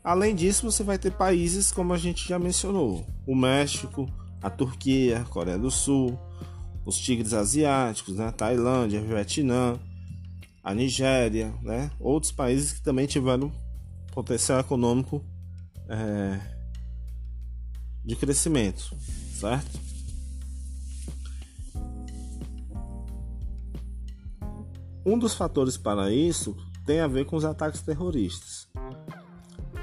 Além 0.04 0.34
disso, 0.34 0.70
você 0.70 0.84
vai 0.84 0.98
ter 0.98 1.12
países 1.12 1.72
como 1.72 1.94
a 1.94 1.98
gente 1.98 2.28
já 2.28 2.40
mencionou: 2.40 3.06
o 3.28 3.36
México, 3.36 4.10
a 4.42 4.50
Turquia, 4.50 5.22
a 5.22 5.26
Coreia 5.26 5.58
do 5.58 5.70
Sul, 5.70 6.18
os 6.86 6.98
tigres 6.98 7.34
asiáticos, 7.34 8.16
né? 8.16 8.32
Tailândia, 8.32 9.02
Vietnã, 9.02 9.80
a 10.64 10.74
Nigéria, 10.74 11.54
né? 11.62 11.92
outros 12.00 12.32
países 12.32 12.74
que 12.74 12.82
também 12.82 13.08
tiveram 13.08 13.52
potencial 14.12 14.60
econômico 14.60 15.24
é, 15.88 16.40
de 18.04 18.16
crescimento, 18.16 18.96
certo? 19.40 19.80
Um 25.06 25.18
dos 25.18 25.34
fatores 25.34 25.78
para 25.78 26.12
isso 26.12 26.56
tem 26.90 27.02
a 27.02 27.08
ver 27.08 27.26
com 27.26 27.36
os 27.36 27.46
ataques 27.46 27.82
terroristas 27.82 28.68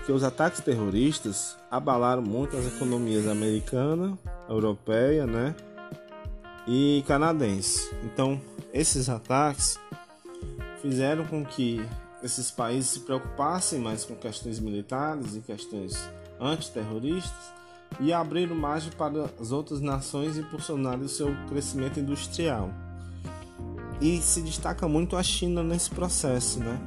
que 0.05 0.13
os 0.13 0.23
ataques 0.23 0.61
terroristas 0.61 1.57
abalaram 1.69 2.23
muito 2.23 2.57
as 2.57 2.65
economias 2.65 3.27
americana, 3.27 4.17
europeia, 4.49 5.27
né, 5.27 5.55
e 6.67 7.03
canadense. 7.09 7.93
Então, 8.05 8.41
esses 8.73 9.09
ataques 9.09 9.79
fizeram 10.81 11.25
com 11.25 11.45
que 11.45 11.85
esses 12.23 12.53
países 12.53 12.91
se 12.91 13.01
preocupassem 13.01 13.81
mais 13.81 14.05
com 14.05 14.15
questões 14.15 14.61
militares 14.61 15.35
e 15.35 15.41
questões 15.41 16.09
antiterroristas 16.41 17.53
e 17.99 18.13
abriram 18.13 18.55
margem 18.55 18.93
para 18.93 19.29
as 19.41 19.51
outras 19.51 19.81
nações 19.81 20.39
impulsionarem 20.39 21.05
o 21.05 21.09
seu 21.09 21.35
crescimento 21.49 21.99
industrial. 21.99 22.71
E 24.01 24.19
se 24.23 24.41
destaca 24.41 24.87
muito 24.87 25.17
a 25.17 25.23
China 25.23 25.65
nesse 25.65 25.91
processo, 25.91 26.61
né? 26.61 26.79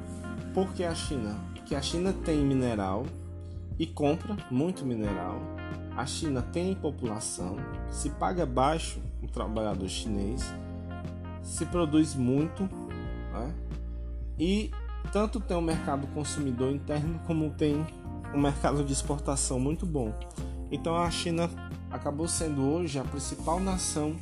Por 0.54 0.74
que 0.74 0.84
a 0.84 0.96
China? 0.96 1.36
Porque 1.54 1.76
a 1.76 1.82
China 1.82 2.14
tem 2.26 2.40
mineral 2.40 3.06
e 3.78 3.86
compra 3.86 4.36
muito 4.50 4.86
mineral. 4.86 5.40
A 5.96 6.06
China 6.06 6.42
tem 6.42 6.74
população, 6.76 7.58
se 7.90 8.10
paga 8.10 8.46
baixo 8.46 9.00
o 9.22 9.28
trabalhador 9.28 9.88
chinês, 9.88 10.54
se 11.44 11.66
produz 11.66 12.16
muito, 12.16 12.64
né? 13.34 13.54
e 14.40 14.72
tanto 15.12 15.40
tem 15.40 15.58
um 15.58 15.62
mercado 15.62 16.08
consumidor 16.08 16.72
interno 16.72 17.20
como 17.26 17.50
tem 17.52 17.86
um 18.34 18.40
mercado 18.40 18.84
de 18.84 18.94
exportação 18.94 19.60
muito 19.60 19.86
bom. 19.86 20.14
Então 20.72 20.96
a 20.96 21.10
China 21.10 21.50
acabou 21.92 22.28
sendo 22.28 22.62
hoje 22.62 23.00
a 23.00 23.04
principal 23.04 23.60
nação 23.60 24.16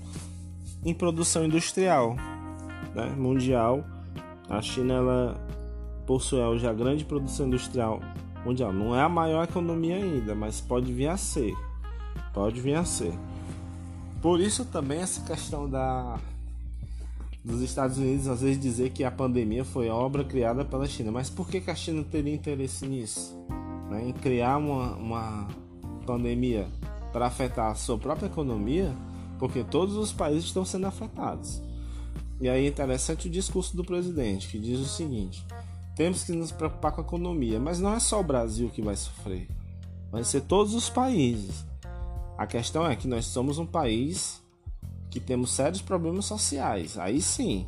em 0.83 0.93
produção 0.93 1.45
industrial 1.45 2.15
né, 2.95 3.05
mundial. 3.17 3.83
A 4.49 4.61
China 4.61 4.93
ela 4.93 5.47
possui 6.07 6.39
hoje 6.39 6.65
a 6.65 6.73
grande 6.73 7.03
produção 7.03 7.45
industrial 7.45 8.01
mundial. 8.43 8.71
Não 8.71 8.95
é 8.95 9.01
a 9.01 9.09
maior 9.09 9.43
economia 9.43 9.97
ainda, 9.97 10.33
mas 10.33 10.61
pode 10.61 10.91
vir 10.91 11.09
a 11.09 11.17
ser. 11.17 11.53
Pode 12.33 12.61
vir 12.61 12.75
a 12.75 12.85
ser. 12.85 13.13
Por 14.21 14.39
isso 14.39 14.65
também 14.65 14.99
essa 14.99 15.21
questão 15.21 15.69
da 15.69 16.17
dos 17.43 17.61
Estados 17.61 17.97
Unidos 17.97 18.27
às 18.27 18.41
vezes 18.41 18.59
dizer 18.59 18.89
que 18.89 19.05
a 19.05 19.11
pandemia 19.11 19.63
foi 19.63 19.89
obra 19.89 20.23
criada 20.23 20.65
pela 20.65 20.87
China. 20.87 21.11
Mas 21.11 21.29
por 21.29 21.47
que, 21.47 21.61
que 21.61 21.69
a 21.69 21.75
China 21.75 22.03
teria 22.03 22.33
interesse 22.33 22.85
nisso? 22.85 23.37
Né? 23.89 24.09
Em 24.09 24.13
criar 24.13 24.57
uma, 24.57 24.95
uma 24.95 25.47
pandemia 26.05 26.67
para 27.11 27.27
afetar 27.27 27.71
a 27.71 27.75
sua 27.75 27.97
própria 27.97 28.27
economia, 28.27 28.93
porque 29.39 29.63
todos 29.63 29.95
os 29.95 30.11
países 30.11 30.45
estão 30.45 30.65
sendo 30.65 30.87
afetados. 30.87 31.61
E 32.39 32.49
aí 32.49 32.65
é 32.65 32.67
interessante 32.67 33.27
o 33.27 33.31
discurso 33.31 33.75
do 33.75 33.83
presidente, 33.83 34.47
que 34.49 34.59
diz 34.59 34.79
o 34.79 34.85
seguinte: 34.85 35.43
temos 35.97 36.23
que 36.23 36.31
nos 36.31 36.51
preocupar 36.51 36.91
com 36.91 37.01
a 37.01 37.03
economia, 37.03 37.59
mas 37.59 37.79
não 37.79 37.91
é 37.91 37.99
só 37.99 38.19
o 38.19 38.23
Brasil 38.23 38.69
que 38.69 38.83
vai 38.83 38.95
sofrer, 38.95 39.49
vai 40.11 40.23
ser 40.23 40.41
todos 40.41 40.75
os 40.75 40.89
países. 40.89 41.65
A 42.37 42.45
questão 42.45 42.85
é 42.85 42.95
que 42.95 43.07
nós 43.07 43.25
somos 43.25 43.57
um 43.57 43.65
país 43.65 44.43
que 45.09 45.19
temos 45.19 45.51
sérios 45.51 45.81
problemas 45.81 46.25
sociais, 46.25 46.99
aí 46.99 47.19
sim, 47.19 47.65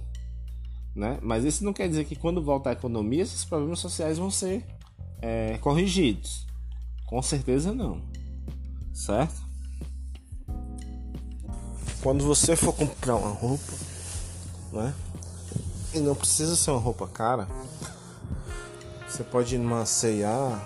né? 0.95 1.17
Mas 1.23 1.43
isso 1.43 1.63
não 1.65 1.73
quer 1.73 1.89
dizer 1.89 2.05
que 2.05 2.15
quando 2.15 2.39
voltar 2.39 2.69
a 2.69 2.73
economia, 2.73 3.23
esses 3.23 3.43
problemas 3.43 3.79
sociais 3.79 4.19
vão 4.19 4.29
ser 4.29 4.63
é, 5.23 5.57
corrigidos. 5.57 6.45
Com 7.07 7.23
certeza 7.23 7.73
não, 7.73 7.99
certo? 8.93 9.41
Quando 12.03 12.23
você 12.23 12.55
for 12.55 12.73
comprar 12.73 13.15
uma 13.15 13.31
roupa, 13.31 13.73
né? 14.71 14.93
E 15.95 15.99
não 15.99 16.13
precisa 16.13 16.55
ser 16.55 16.69
uma 16.69 16.79
roupa 16.79 17.07
cara. 17.07 17.47
Você 19.09 19.23
pode 19.23 19.55
ir 19.55 19.57
numa 19.57 19.85
C&A 19.85 20.61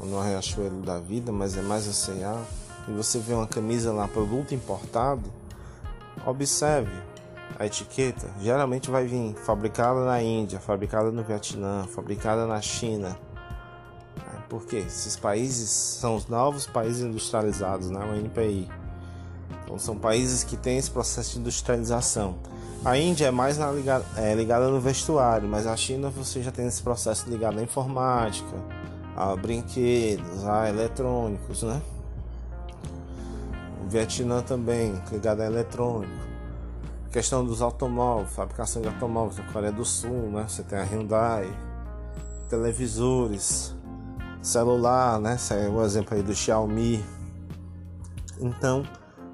ou 0.00 0.06
no 0.06 0.20
Riachuelo 0.20 0.80
da 0.80 0.98
Vida, 1.00 1.32
mas 1.32 1.56
é 1.56 1.60
mais 1.60 1.88
a 1.88 1.92
C&A 1.92 2.40
e 2.88 2.92
você 2.92 3.18
vê 3.18 3.34
uma 3.34 3.48
camisa 3.48 3.92
lá, 3.92 4.06
produto 4.06 4.54
importado, 4.54 5.30
observe 6.24 6.92
a 7.58 7.66
etiqueta. 7.66 8.30
Geralmente 8.40 8.90
vai 8.90 9.06
vir 9.06 9.34
fabricada 9.34 10.04
na 10.04 10.22
Índia, 10.22 10.60
fabricada 10.60 11.10
no 11.10 11.24
Vietnã, 11.24 11.84
fabricada 11.88 12.46
na 12.46 12.60
China. 12.60 13.18
Por 14.48 14.64
quê? 14.64 14.76
Esses 14.86 15.16
países 15.16 15.68
são 15.68 16.16
os 16.16 16.26
novos 16.26 16.66
países 16.66 17.02
industrializados, 17.02 17.90
né? 17.90 18.00
o 18.00 18.16
NPI. 18.16 18.68
Então 19.62 19.78
são 19.78 19.98
países 19.98 20.42
que 20.42 20.56
têm 20.56 20.78
esse 20.78 20.90
processo 20.90 21.34
de 21.34 21.40
industrialização. 21.40 22.38
A 22.84 22.96
Índia 22.96 23.26
é 23.26 23.30
mais 23.30 23.58
ligada, 23.58 24.04
é, 24.16 24.34
ligada 24.34 24.68
no 24.68 24.80
vestuário, 24.80 25.48
mas 25.48 25.66
a 25.66 25.76
China 25.76 26.10
você 26.10 26.42
já 26.42 26.52
tem 26.52 26.66
esse 26.66 26.80
processo 26.80 27.28
ligado 27.28 27.58
à 27.58 27.62
informática, 27.62 28.56
a 29.16 29.34
brinquedos, 29.34 30.44
a 30.44 30.68
eletrônicos, 30.68 31.64
né? 31.64 31.82
O 33.84 33.88
Vietnã 33.88 34.42
também, 34.42 34.94
ligado 35.10 35.40
a 35.40 35.46
eletrônico. 35.46 36.28
A 37.06 37.10
questão 37.10 37.44
dos 37.44 37.60
automóveis, 37.60 38.30
fabricação 38.30 38.80
de 38.80 38.88
automóveis 38.88 39.38
na 39.38 39.52
Coreia 39.52 39.72
do 39.72 39.84
Sul, 39.84 40.30
né? 40.30 40.46
Você 40.48 40.62
tem 40.62 40.78
a 40.78 40.84
Hyundai, 40.84 41.52
televisores, 42.48 43.74
celular, 44.40 45.18
né? 45.18 45.34
Esse 45.34 45.52
é 45.52 45.68
o 45.68 45.82
exemplo 45.84 46.16
aí 46.16 46.22
do 46.22 46.34
Xiaomi. 46.34 47.04
Então, 48.40 48.84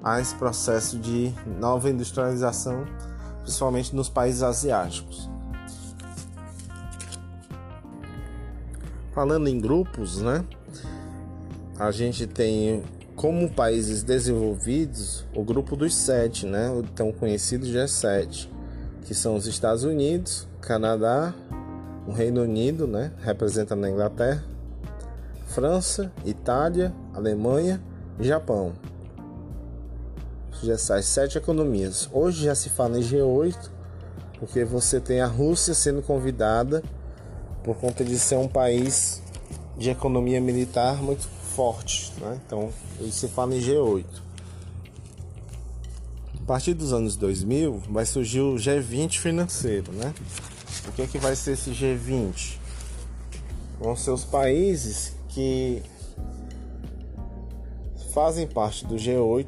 há 0.03 0.19
esse 0.19 0.33
processo 0.33 0.97
de 0.97 1.31
nova 1.59 1.89
industrialização, 1.91 2.85
principalmente 3.45 3.95
nos 3.95 4.09
países 4.09 4.41
asiáticos. 4.41 5.29
Falando 9.13 9.47
em 9.47 9.59
grupos, 9.59 10.19
né? 10.19 10.43
A 11.79 11.91
gente 11.91 12.25
tem 12.25 12.83
como 13.15 13.49
países 13.49 14.03
desenvolvidos 14.03 15.25
o 15.33 15.43
grupo 15.43 15.75
dos 15.75 15.95
sete, 15.95 16.45
né? 16.45 16.69
O 16.71 16.81
tão 16.83 17.11
conhecido 17.11 17.65
G7, 17.65 18.49
que 19.03 19.13
são 19.13 19.35
os 19.35 19.45
Estados 19.45 19.83
Unidos, 19.83 20.47
Canadá, 20.59 21.33
o 22.07 22.11
Reino 22.11 22.41
Unido, 22.41 22.87
né? 22.87 23.13
Representando 23.21 23.85
a 23.85 23.89
Inglaterra, 23.89 24.43
França, 25.47 26.11
Itália, 26.25 26.93
Alemanha 27.13 27.81
e 28.19 28.23
Japão. 28.25 28.73
G7, 30.63 31.01
sete 31.01 31.37
economias. 31.37 32.09
Hoje 32.11 32.45
já 32.45 32.55
se 32.55 32.69
fala 32.69 32.99
em 32.99 33.01
G8, 33.01 33.69
porque 34.39 34.63
você 34.63 34.99
tem 34.99 35.21
a 35.21 35.27
Rússia 35.27 35.73
sendo 35.73 36.01
convidada 36.01 36.83
por 37.63 37.75
conta 37.77 38.03
de 38.03 38.17
ser 38.19 38.37
um 38.37 38.47
país 38.47 39.21
de 39.77 39.89
economia 39.89 40.39
militar 40.39 41.01
muito 41.01 41.27
forte, 41.55 42.13
né? 42.19 42.39
Então, 42.45 42.69
isso 43.01 43.19
se 43.19 43.27
fala 43.27 43.55
em 43.55 43.59
G8. 43.59 44.05
A 46.41 46.45
partir 46.45 46.73
dos 46.73 46.93
anos 46.93 47.15
2000 47.15 47.81
vai 47.89 48.05
surgir 48.05 48.41
o 48.41 48.55
G20 48.55 49.17
financeiro, 49.17 49.91
né? 49.91 50.13
O 50.87 50.91
que 50.91 51.01
é 51.01 51.07
que 51.07 51.17
vai 51.17 51.35
ser 51.35 51.53
esse 51.53 51.71
G20? 51.71 52.57
Vão 53.79 53.95
ser 53.95 54.11
os 54.11 54.23
países 54.23 55.13
que 55.29 55.81
fazem 58.13 58.47
parte 58.47 58.85
do 58.85 58.95
G8 58.95 59.47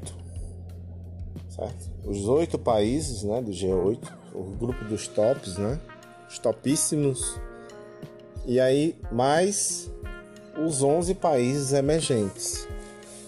certo? 1.57 1.91
Os 2.05 2.27
oito 2.27 2.59
países 2.59 3.23
né, 3.23 3.41
do 3.41 3.51
G8, 3.51 3.99
o 4.33 4.43
grupo 4.43 4.85
dos 4.85 5.07
tops, 5.07 5.57
né? 5.57 5.79
Os 6.29 6.37
topíssimos. 6.37 7.39
E 8.45 8.59
aí, 8.59 8.95
mais 9.11 9.91
os 10.57 10.81
11 10.81 11.15
países 11.15 11.73
emergentes, 11.73 12.67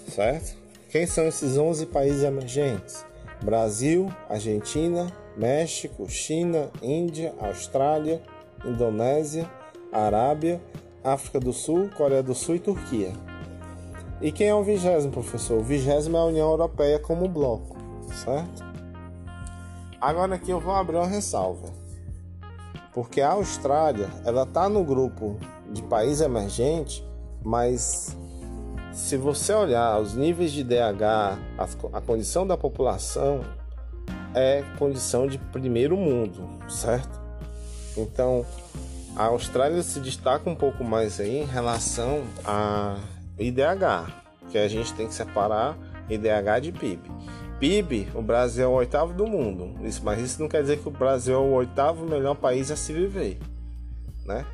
certo? 0.08 0.58
Quem 0.90 1.06
são 1.06 1.28
esses 1.28 1.58
11 1.58 1.88
países 1.88 2.24
emergentes? 2.24 3.06
Brasil, 3.44 4.12
Argentina, 4.28 5.12
México, 5.38 6.10
China, 6.10 6.70
Índia, 6.82 7.34
Austrália, 7.40 8.22
Indonésia, 8.66 9.50
Arábia, 9.92 10.62
África 11.04 11.40
do 11.40 11.54
Sul, 11.54 11.90
Coreia 11.96 12.24
do 12.24 12.36
Sul 12.36 12.56
e 12.56 12.60
Turquia. 12.60 13.14
E 14.22 14.32
quem 14.32 14.48
é 14.48 14.56
o 14.56 14.64
vigésimo, 14.64 15.14
professor? 15.14 15.60
O 15.60 15.64
vigésimo 15.64 16.18
é 16.18 16.20
a 16.20 16.26
União 16.26 16.50
Europeia 16.50 17.00
como 17.00 17.28
bloco 17.28 17.79
certo? 18.14 18.64
Agora 20.02 20.36
aqui 20.36 20.52
eu 20.52 20.60
vou 20.60 20.74
abrir 20.74 20.96
uma 20.98 21.08
ressalva. 21.08 21.68
Porque 22.94 23.22
a 23.22 23.32
Austrália, 23.32 24.10
ela 24.26 24.46
tá 24.46 24.68
no 24.68 24.84
grupo 24.84 25.38
de 25.72 25.82
país 25.84 26.22
emergente, 26.22 27.06
mas 27.44 28.16
se 28.92 29.16
você 29.18 29.54
olhar 29.54 30.00
os 30.00 30.16
níveis 30.16 30.52
de 30.52 30.64
DH, 30.64 31.04
a, 31.58 31.98
a 31.98 32.02
condição 32.02 32.46
da 32.46 32.58
população 32.58 33.42
é 34.34 34.64
condição 34.78 35.28
de 35.28 35.38
primeiro 35.38 35.96
mundo, 35.96 36.48
certo? 36.68 37.20
Então, 37.98 38.46
a 39.16 39.26
Austrália 39.26 39.82
se 39.84 40.00
destaca 40.00 40.50
um 40.50 40.56
pouco 40.56 40.84
mais 40.84 41.20
aí 41.20 41.38
em 41.38 41.46
relação 41.46 42.24
a 42.46 42.98
IDH, 43.38 44.12
que 44.50 44.58
a 44.58 44.68
gente 44.68 44.94
tem 44.94 45.08
que 45.08 45.14
separar 45.14 45.78
IDH 46.10 46.62
de 46.62 46.72
PIB. 46.72 47.12
PIB, 47.60 48.08
o 48.16 48.22
Brasil 48.22 48.64
é 48.64 48.68
o 48.68 48.72
oitavo 48.72 49.14
do 49.14 49.28
mundo. 49.28 49.86
Isso, 49.86 50.02
mas 50.04 50.20
isso 50.20 50.42
não 50.42 50.48
quer 50.48 50.62
dizer 50.62 50.80
que 50.80 50.88
o 50.88 50.92
Brasil 50.92 51.36
é 51.36 51.38
o 51.38 51.52
oitavo 51.52 52.06
melhor 52.06 52.36
país 52.36 52.72
a 52.72 52.76
se 52.76 52.94
viver, 52.94 53.38
né? 54.26 54.46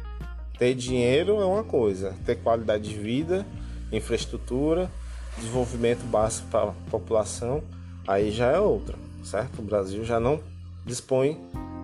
Ter 0.58 0.74
dinheiro 0.74 1.39
é 1.39 1.46
uma 1.46 1.63
coisa, 1.63 2.15
ter 2.26 2.36
qualidade 2.38 2.89
de 2.89 2.98
vida, 2.98 3.46
infraestrutura, 3.91 4.89
desenvolvimento 5.38 6.04
básico 6.06 6.48
para 6.50 6.70
a 6.70 6.74
população, 6.89 7.62
aí 8.08 8.32
já 8.32 8.52
é 8.52 8.60
outra, 8.60 8.98
certo? 9.24 9.60
O 9.60 9.63
Brasil 9.63 10.04
já 10.04 10.20
não 10.20 10.39
dispõe 10.86 11.39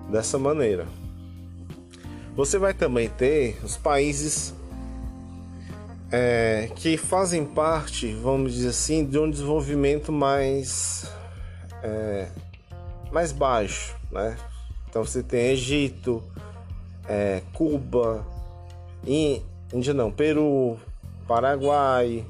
dessa 0.10 0.40
maneira. 0.40 0.88
Você 2.36 2.58
vai 2.58 2.74
também 2.74 3.10
ter 3.10 3.60
os 3.64 3.78
países 3.78 4.56
é, 6.12 6.70
que 6.76 6.98
fazem 6.98 7.46
parte, 7.46 8.14
vamos 8.14 8.54
dizer 8.54 8.70
assim, 8.70 9.06
de 9.06 9.18
um 9.18 9.30
desenvolvimento 9.30 10.12
mais 10.12 11.10
é, 11.82 12.28
mais 13.12 13.32
baixo, 13.32 13.96
né? 14.12 14.38
Então 14.90 15.06
você 15.06 15.24
tem 15.24 15.52
Egito, 15.52 16.22
é, 17.08 17.42
Cuba, 17.54 18.26
Índia 19.06 19.94
não, 19.94 20.12
Peru, 20.12 20.78
Paraguai, 21.28 22.26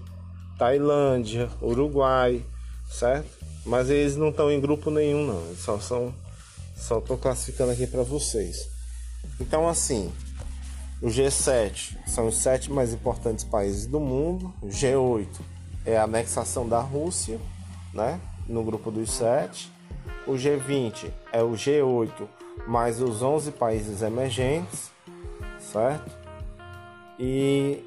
Tailândia, 0.59 1.49
Uruguai, 1.59 2.43
certo? 2.89 3.29
Mas 3.65 3.89
eles 3.89 4.15
não 4.15 4.29
estão 4.29 4.51
em 4.51 4.61
grupo 4.61 4.91
nenhum 4.91 5.25
não, 5.25 5.45
eles 5.47 5.59
só 5.59 5.79
são 5.79 6.13
só 6.75 6.97
estou 6.97 7.17
classificando 7.17 7.71
aqui 7.71 7.85
para 7.85 8.03
vocês. 8.03 8.69
Então 9.39 9.67
assim, 9.67 10.11
o 11.01 11.07
G7 11.07 11.97
são 12.05 12.27
os 12.27 12.37
sete 12.37 12.71
mais 12.71 12.93
importantes 12.93 13.43
países 13.43 13.87
do 13.87 13.99
mundo. 13.99 14.53
O 14.61 14.67
G8 14.67 15.27
é 15.85 15.97
a 15.97 16.03
anexação 16.03 16.69
da 16.69 16.79
Rússia, 16.79 17.39
né? 17.93 18.19
No 18.47 18.63
grupo 18.63 18.91
dos 18.91 19.11
sete. 19.11 19.71
O 20.27 20.33
G20 20.33 21.11
é 21.33 21.41
o 21.41 21.51
G8 21.51 22.27
mais 22.67 23.01
os 23.01 23.23
11 23.23 23.51
países 23.53 24.03
emergentes, 24.03 24.91
certo? 25.59 26.11
E 27.19 27.83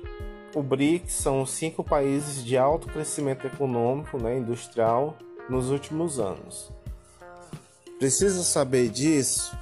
o 0.55 0.63
BRICS 0.63 1.15
são 1.15 1.43
os 1.43 1.51
cinco 1.51 1.85
países 1.85 2.45
de 2.45 2.57
alto 2.57 2.89
crescimento 2.89 3.47
econômico, 3.47 4.19
né, 4.19 4.39
industrial 4.39 5.17
nos 5.49 5.71
últimos 5.71 6.19
anos. 6.19 6.73
Precisa 7.99 8.43
saber 8.43 8.89
disso 8.89 9.57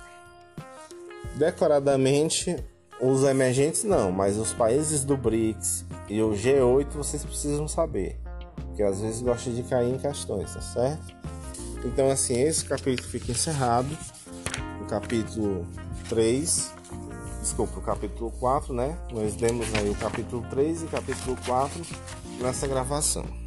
decoradamente 1.34 2.56
os 3.02 3.24
emergentes 3.24 3.82
não, 3.82 4.12
mas 4.12 4.36
os 4.36 4.52
países 4.52 5.02
do 5.04 5.16
BRICS 5.16 5.84
e 6.08 6.22
o 6.22 6.30
G8 6.30 6.92
vocês 6.92 7.24
precisam 7.24 7.66
saber. 7.66 8.16
Porque 8.54 8.82
às 8.84 9.00
vezes 9.00 9.20
gosta 9.20 9.50
de 9.50 9.64
cair 9.64 9.92
em 9.92 9.98
questões, 9.98 10.54
tá 10.54 10.60
certo? 10.60 11.12
Então 11.84 12.08
assim, 12.08 12.40
esse 12.40 12.64
capítulo 12.64 13.08
fica 13.08 13.32
encerrado. 13.32 13.88
O 14.80 14.84
capítulo 14.86 15.66
3. 16.08 16.72
Desculpa, 17.40 17.80
o 17.80 17.82
capítulo 17.82 18.30
4, 18.38 18.72
né? 18.72 18.96
Nós 19.12 19.34
demos 19.34 19.66
aí 19.74 19.90
o 19.90 19.96
capítulo 19.96 20.46
3 20.48 20.82
e 20.82 20.84
o 20.84 20.88
capítulo 20.88 21.36
4 21.44 21.82
nessa 22.40 22.68
gravação. 22.68 23.41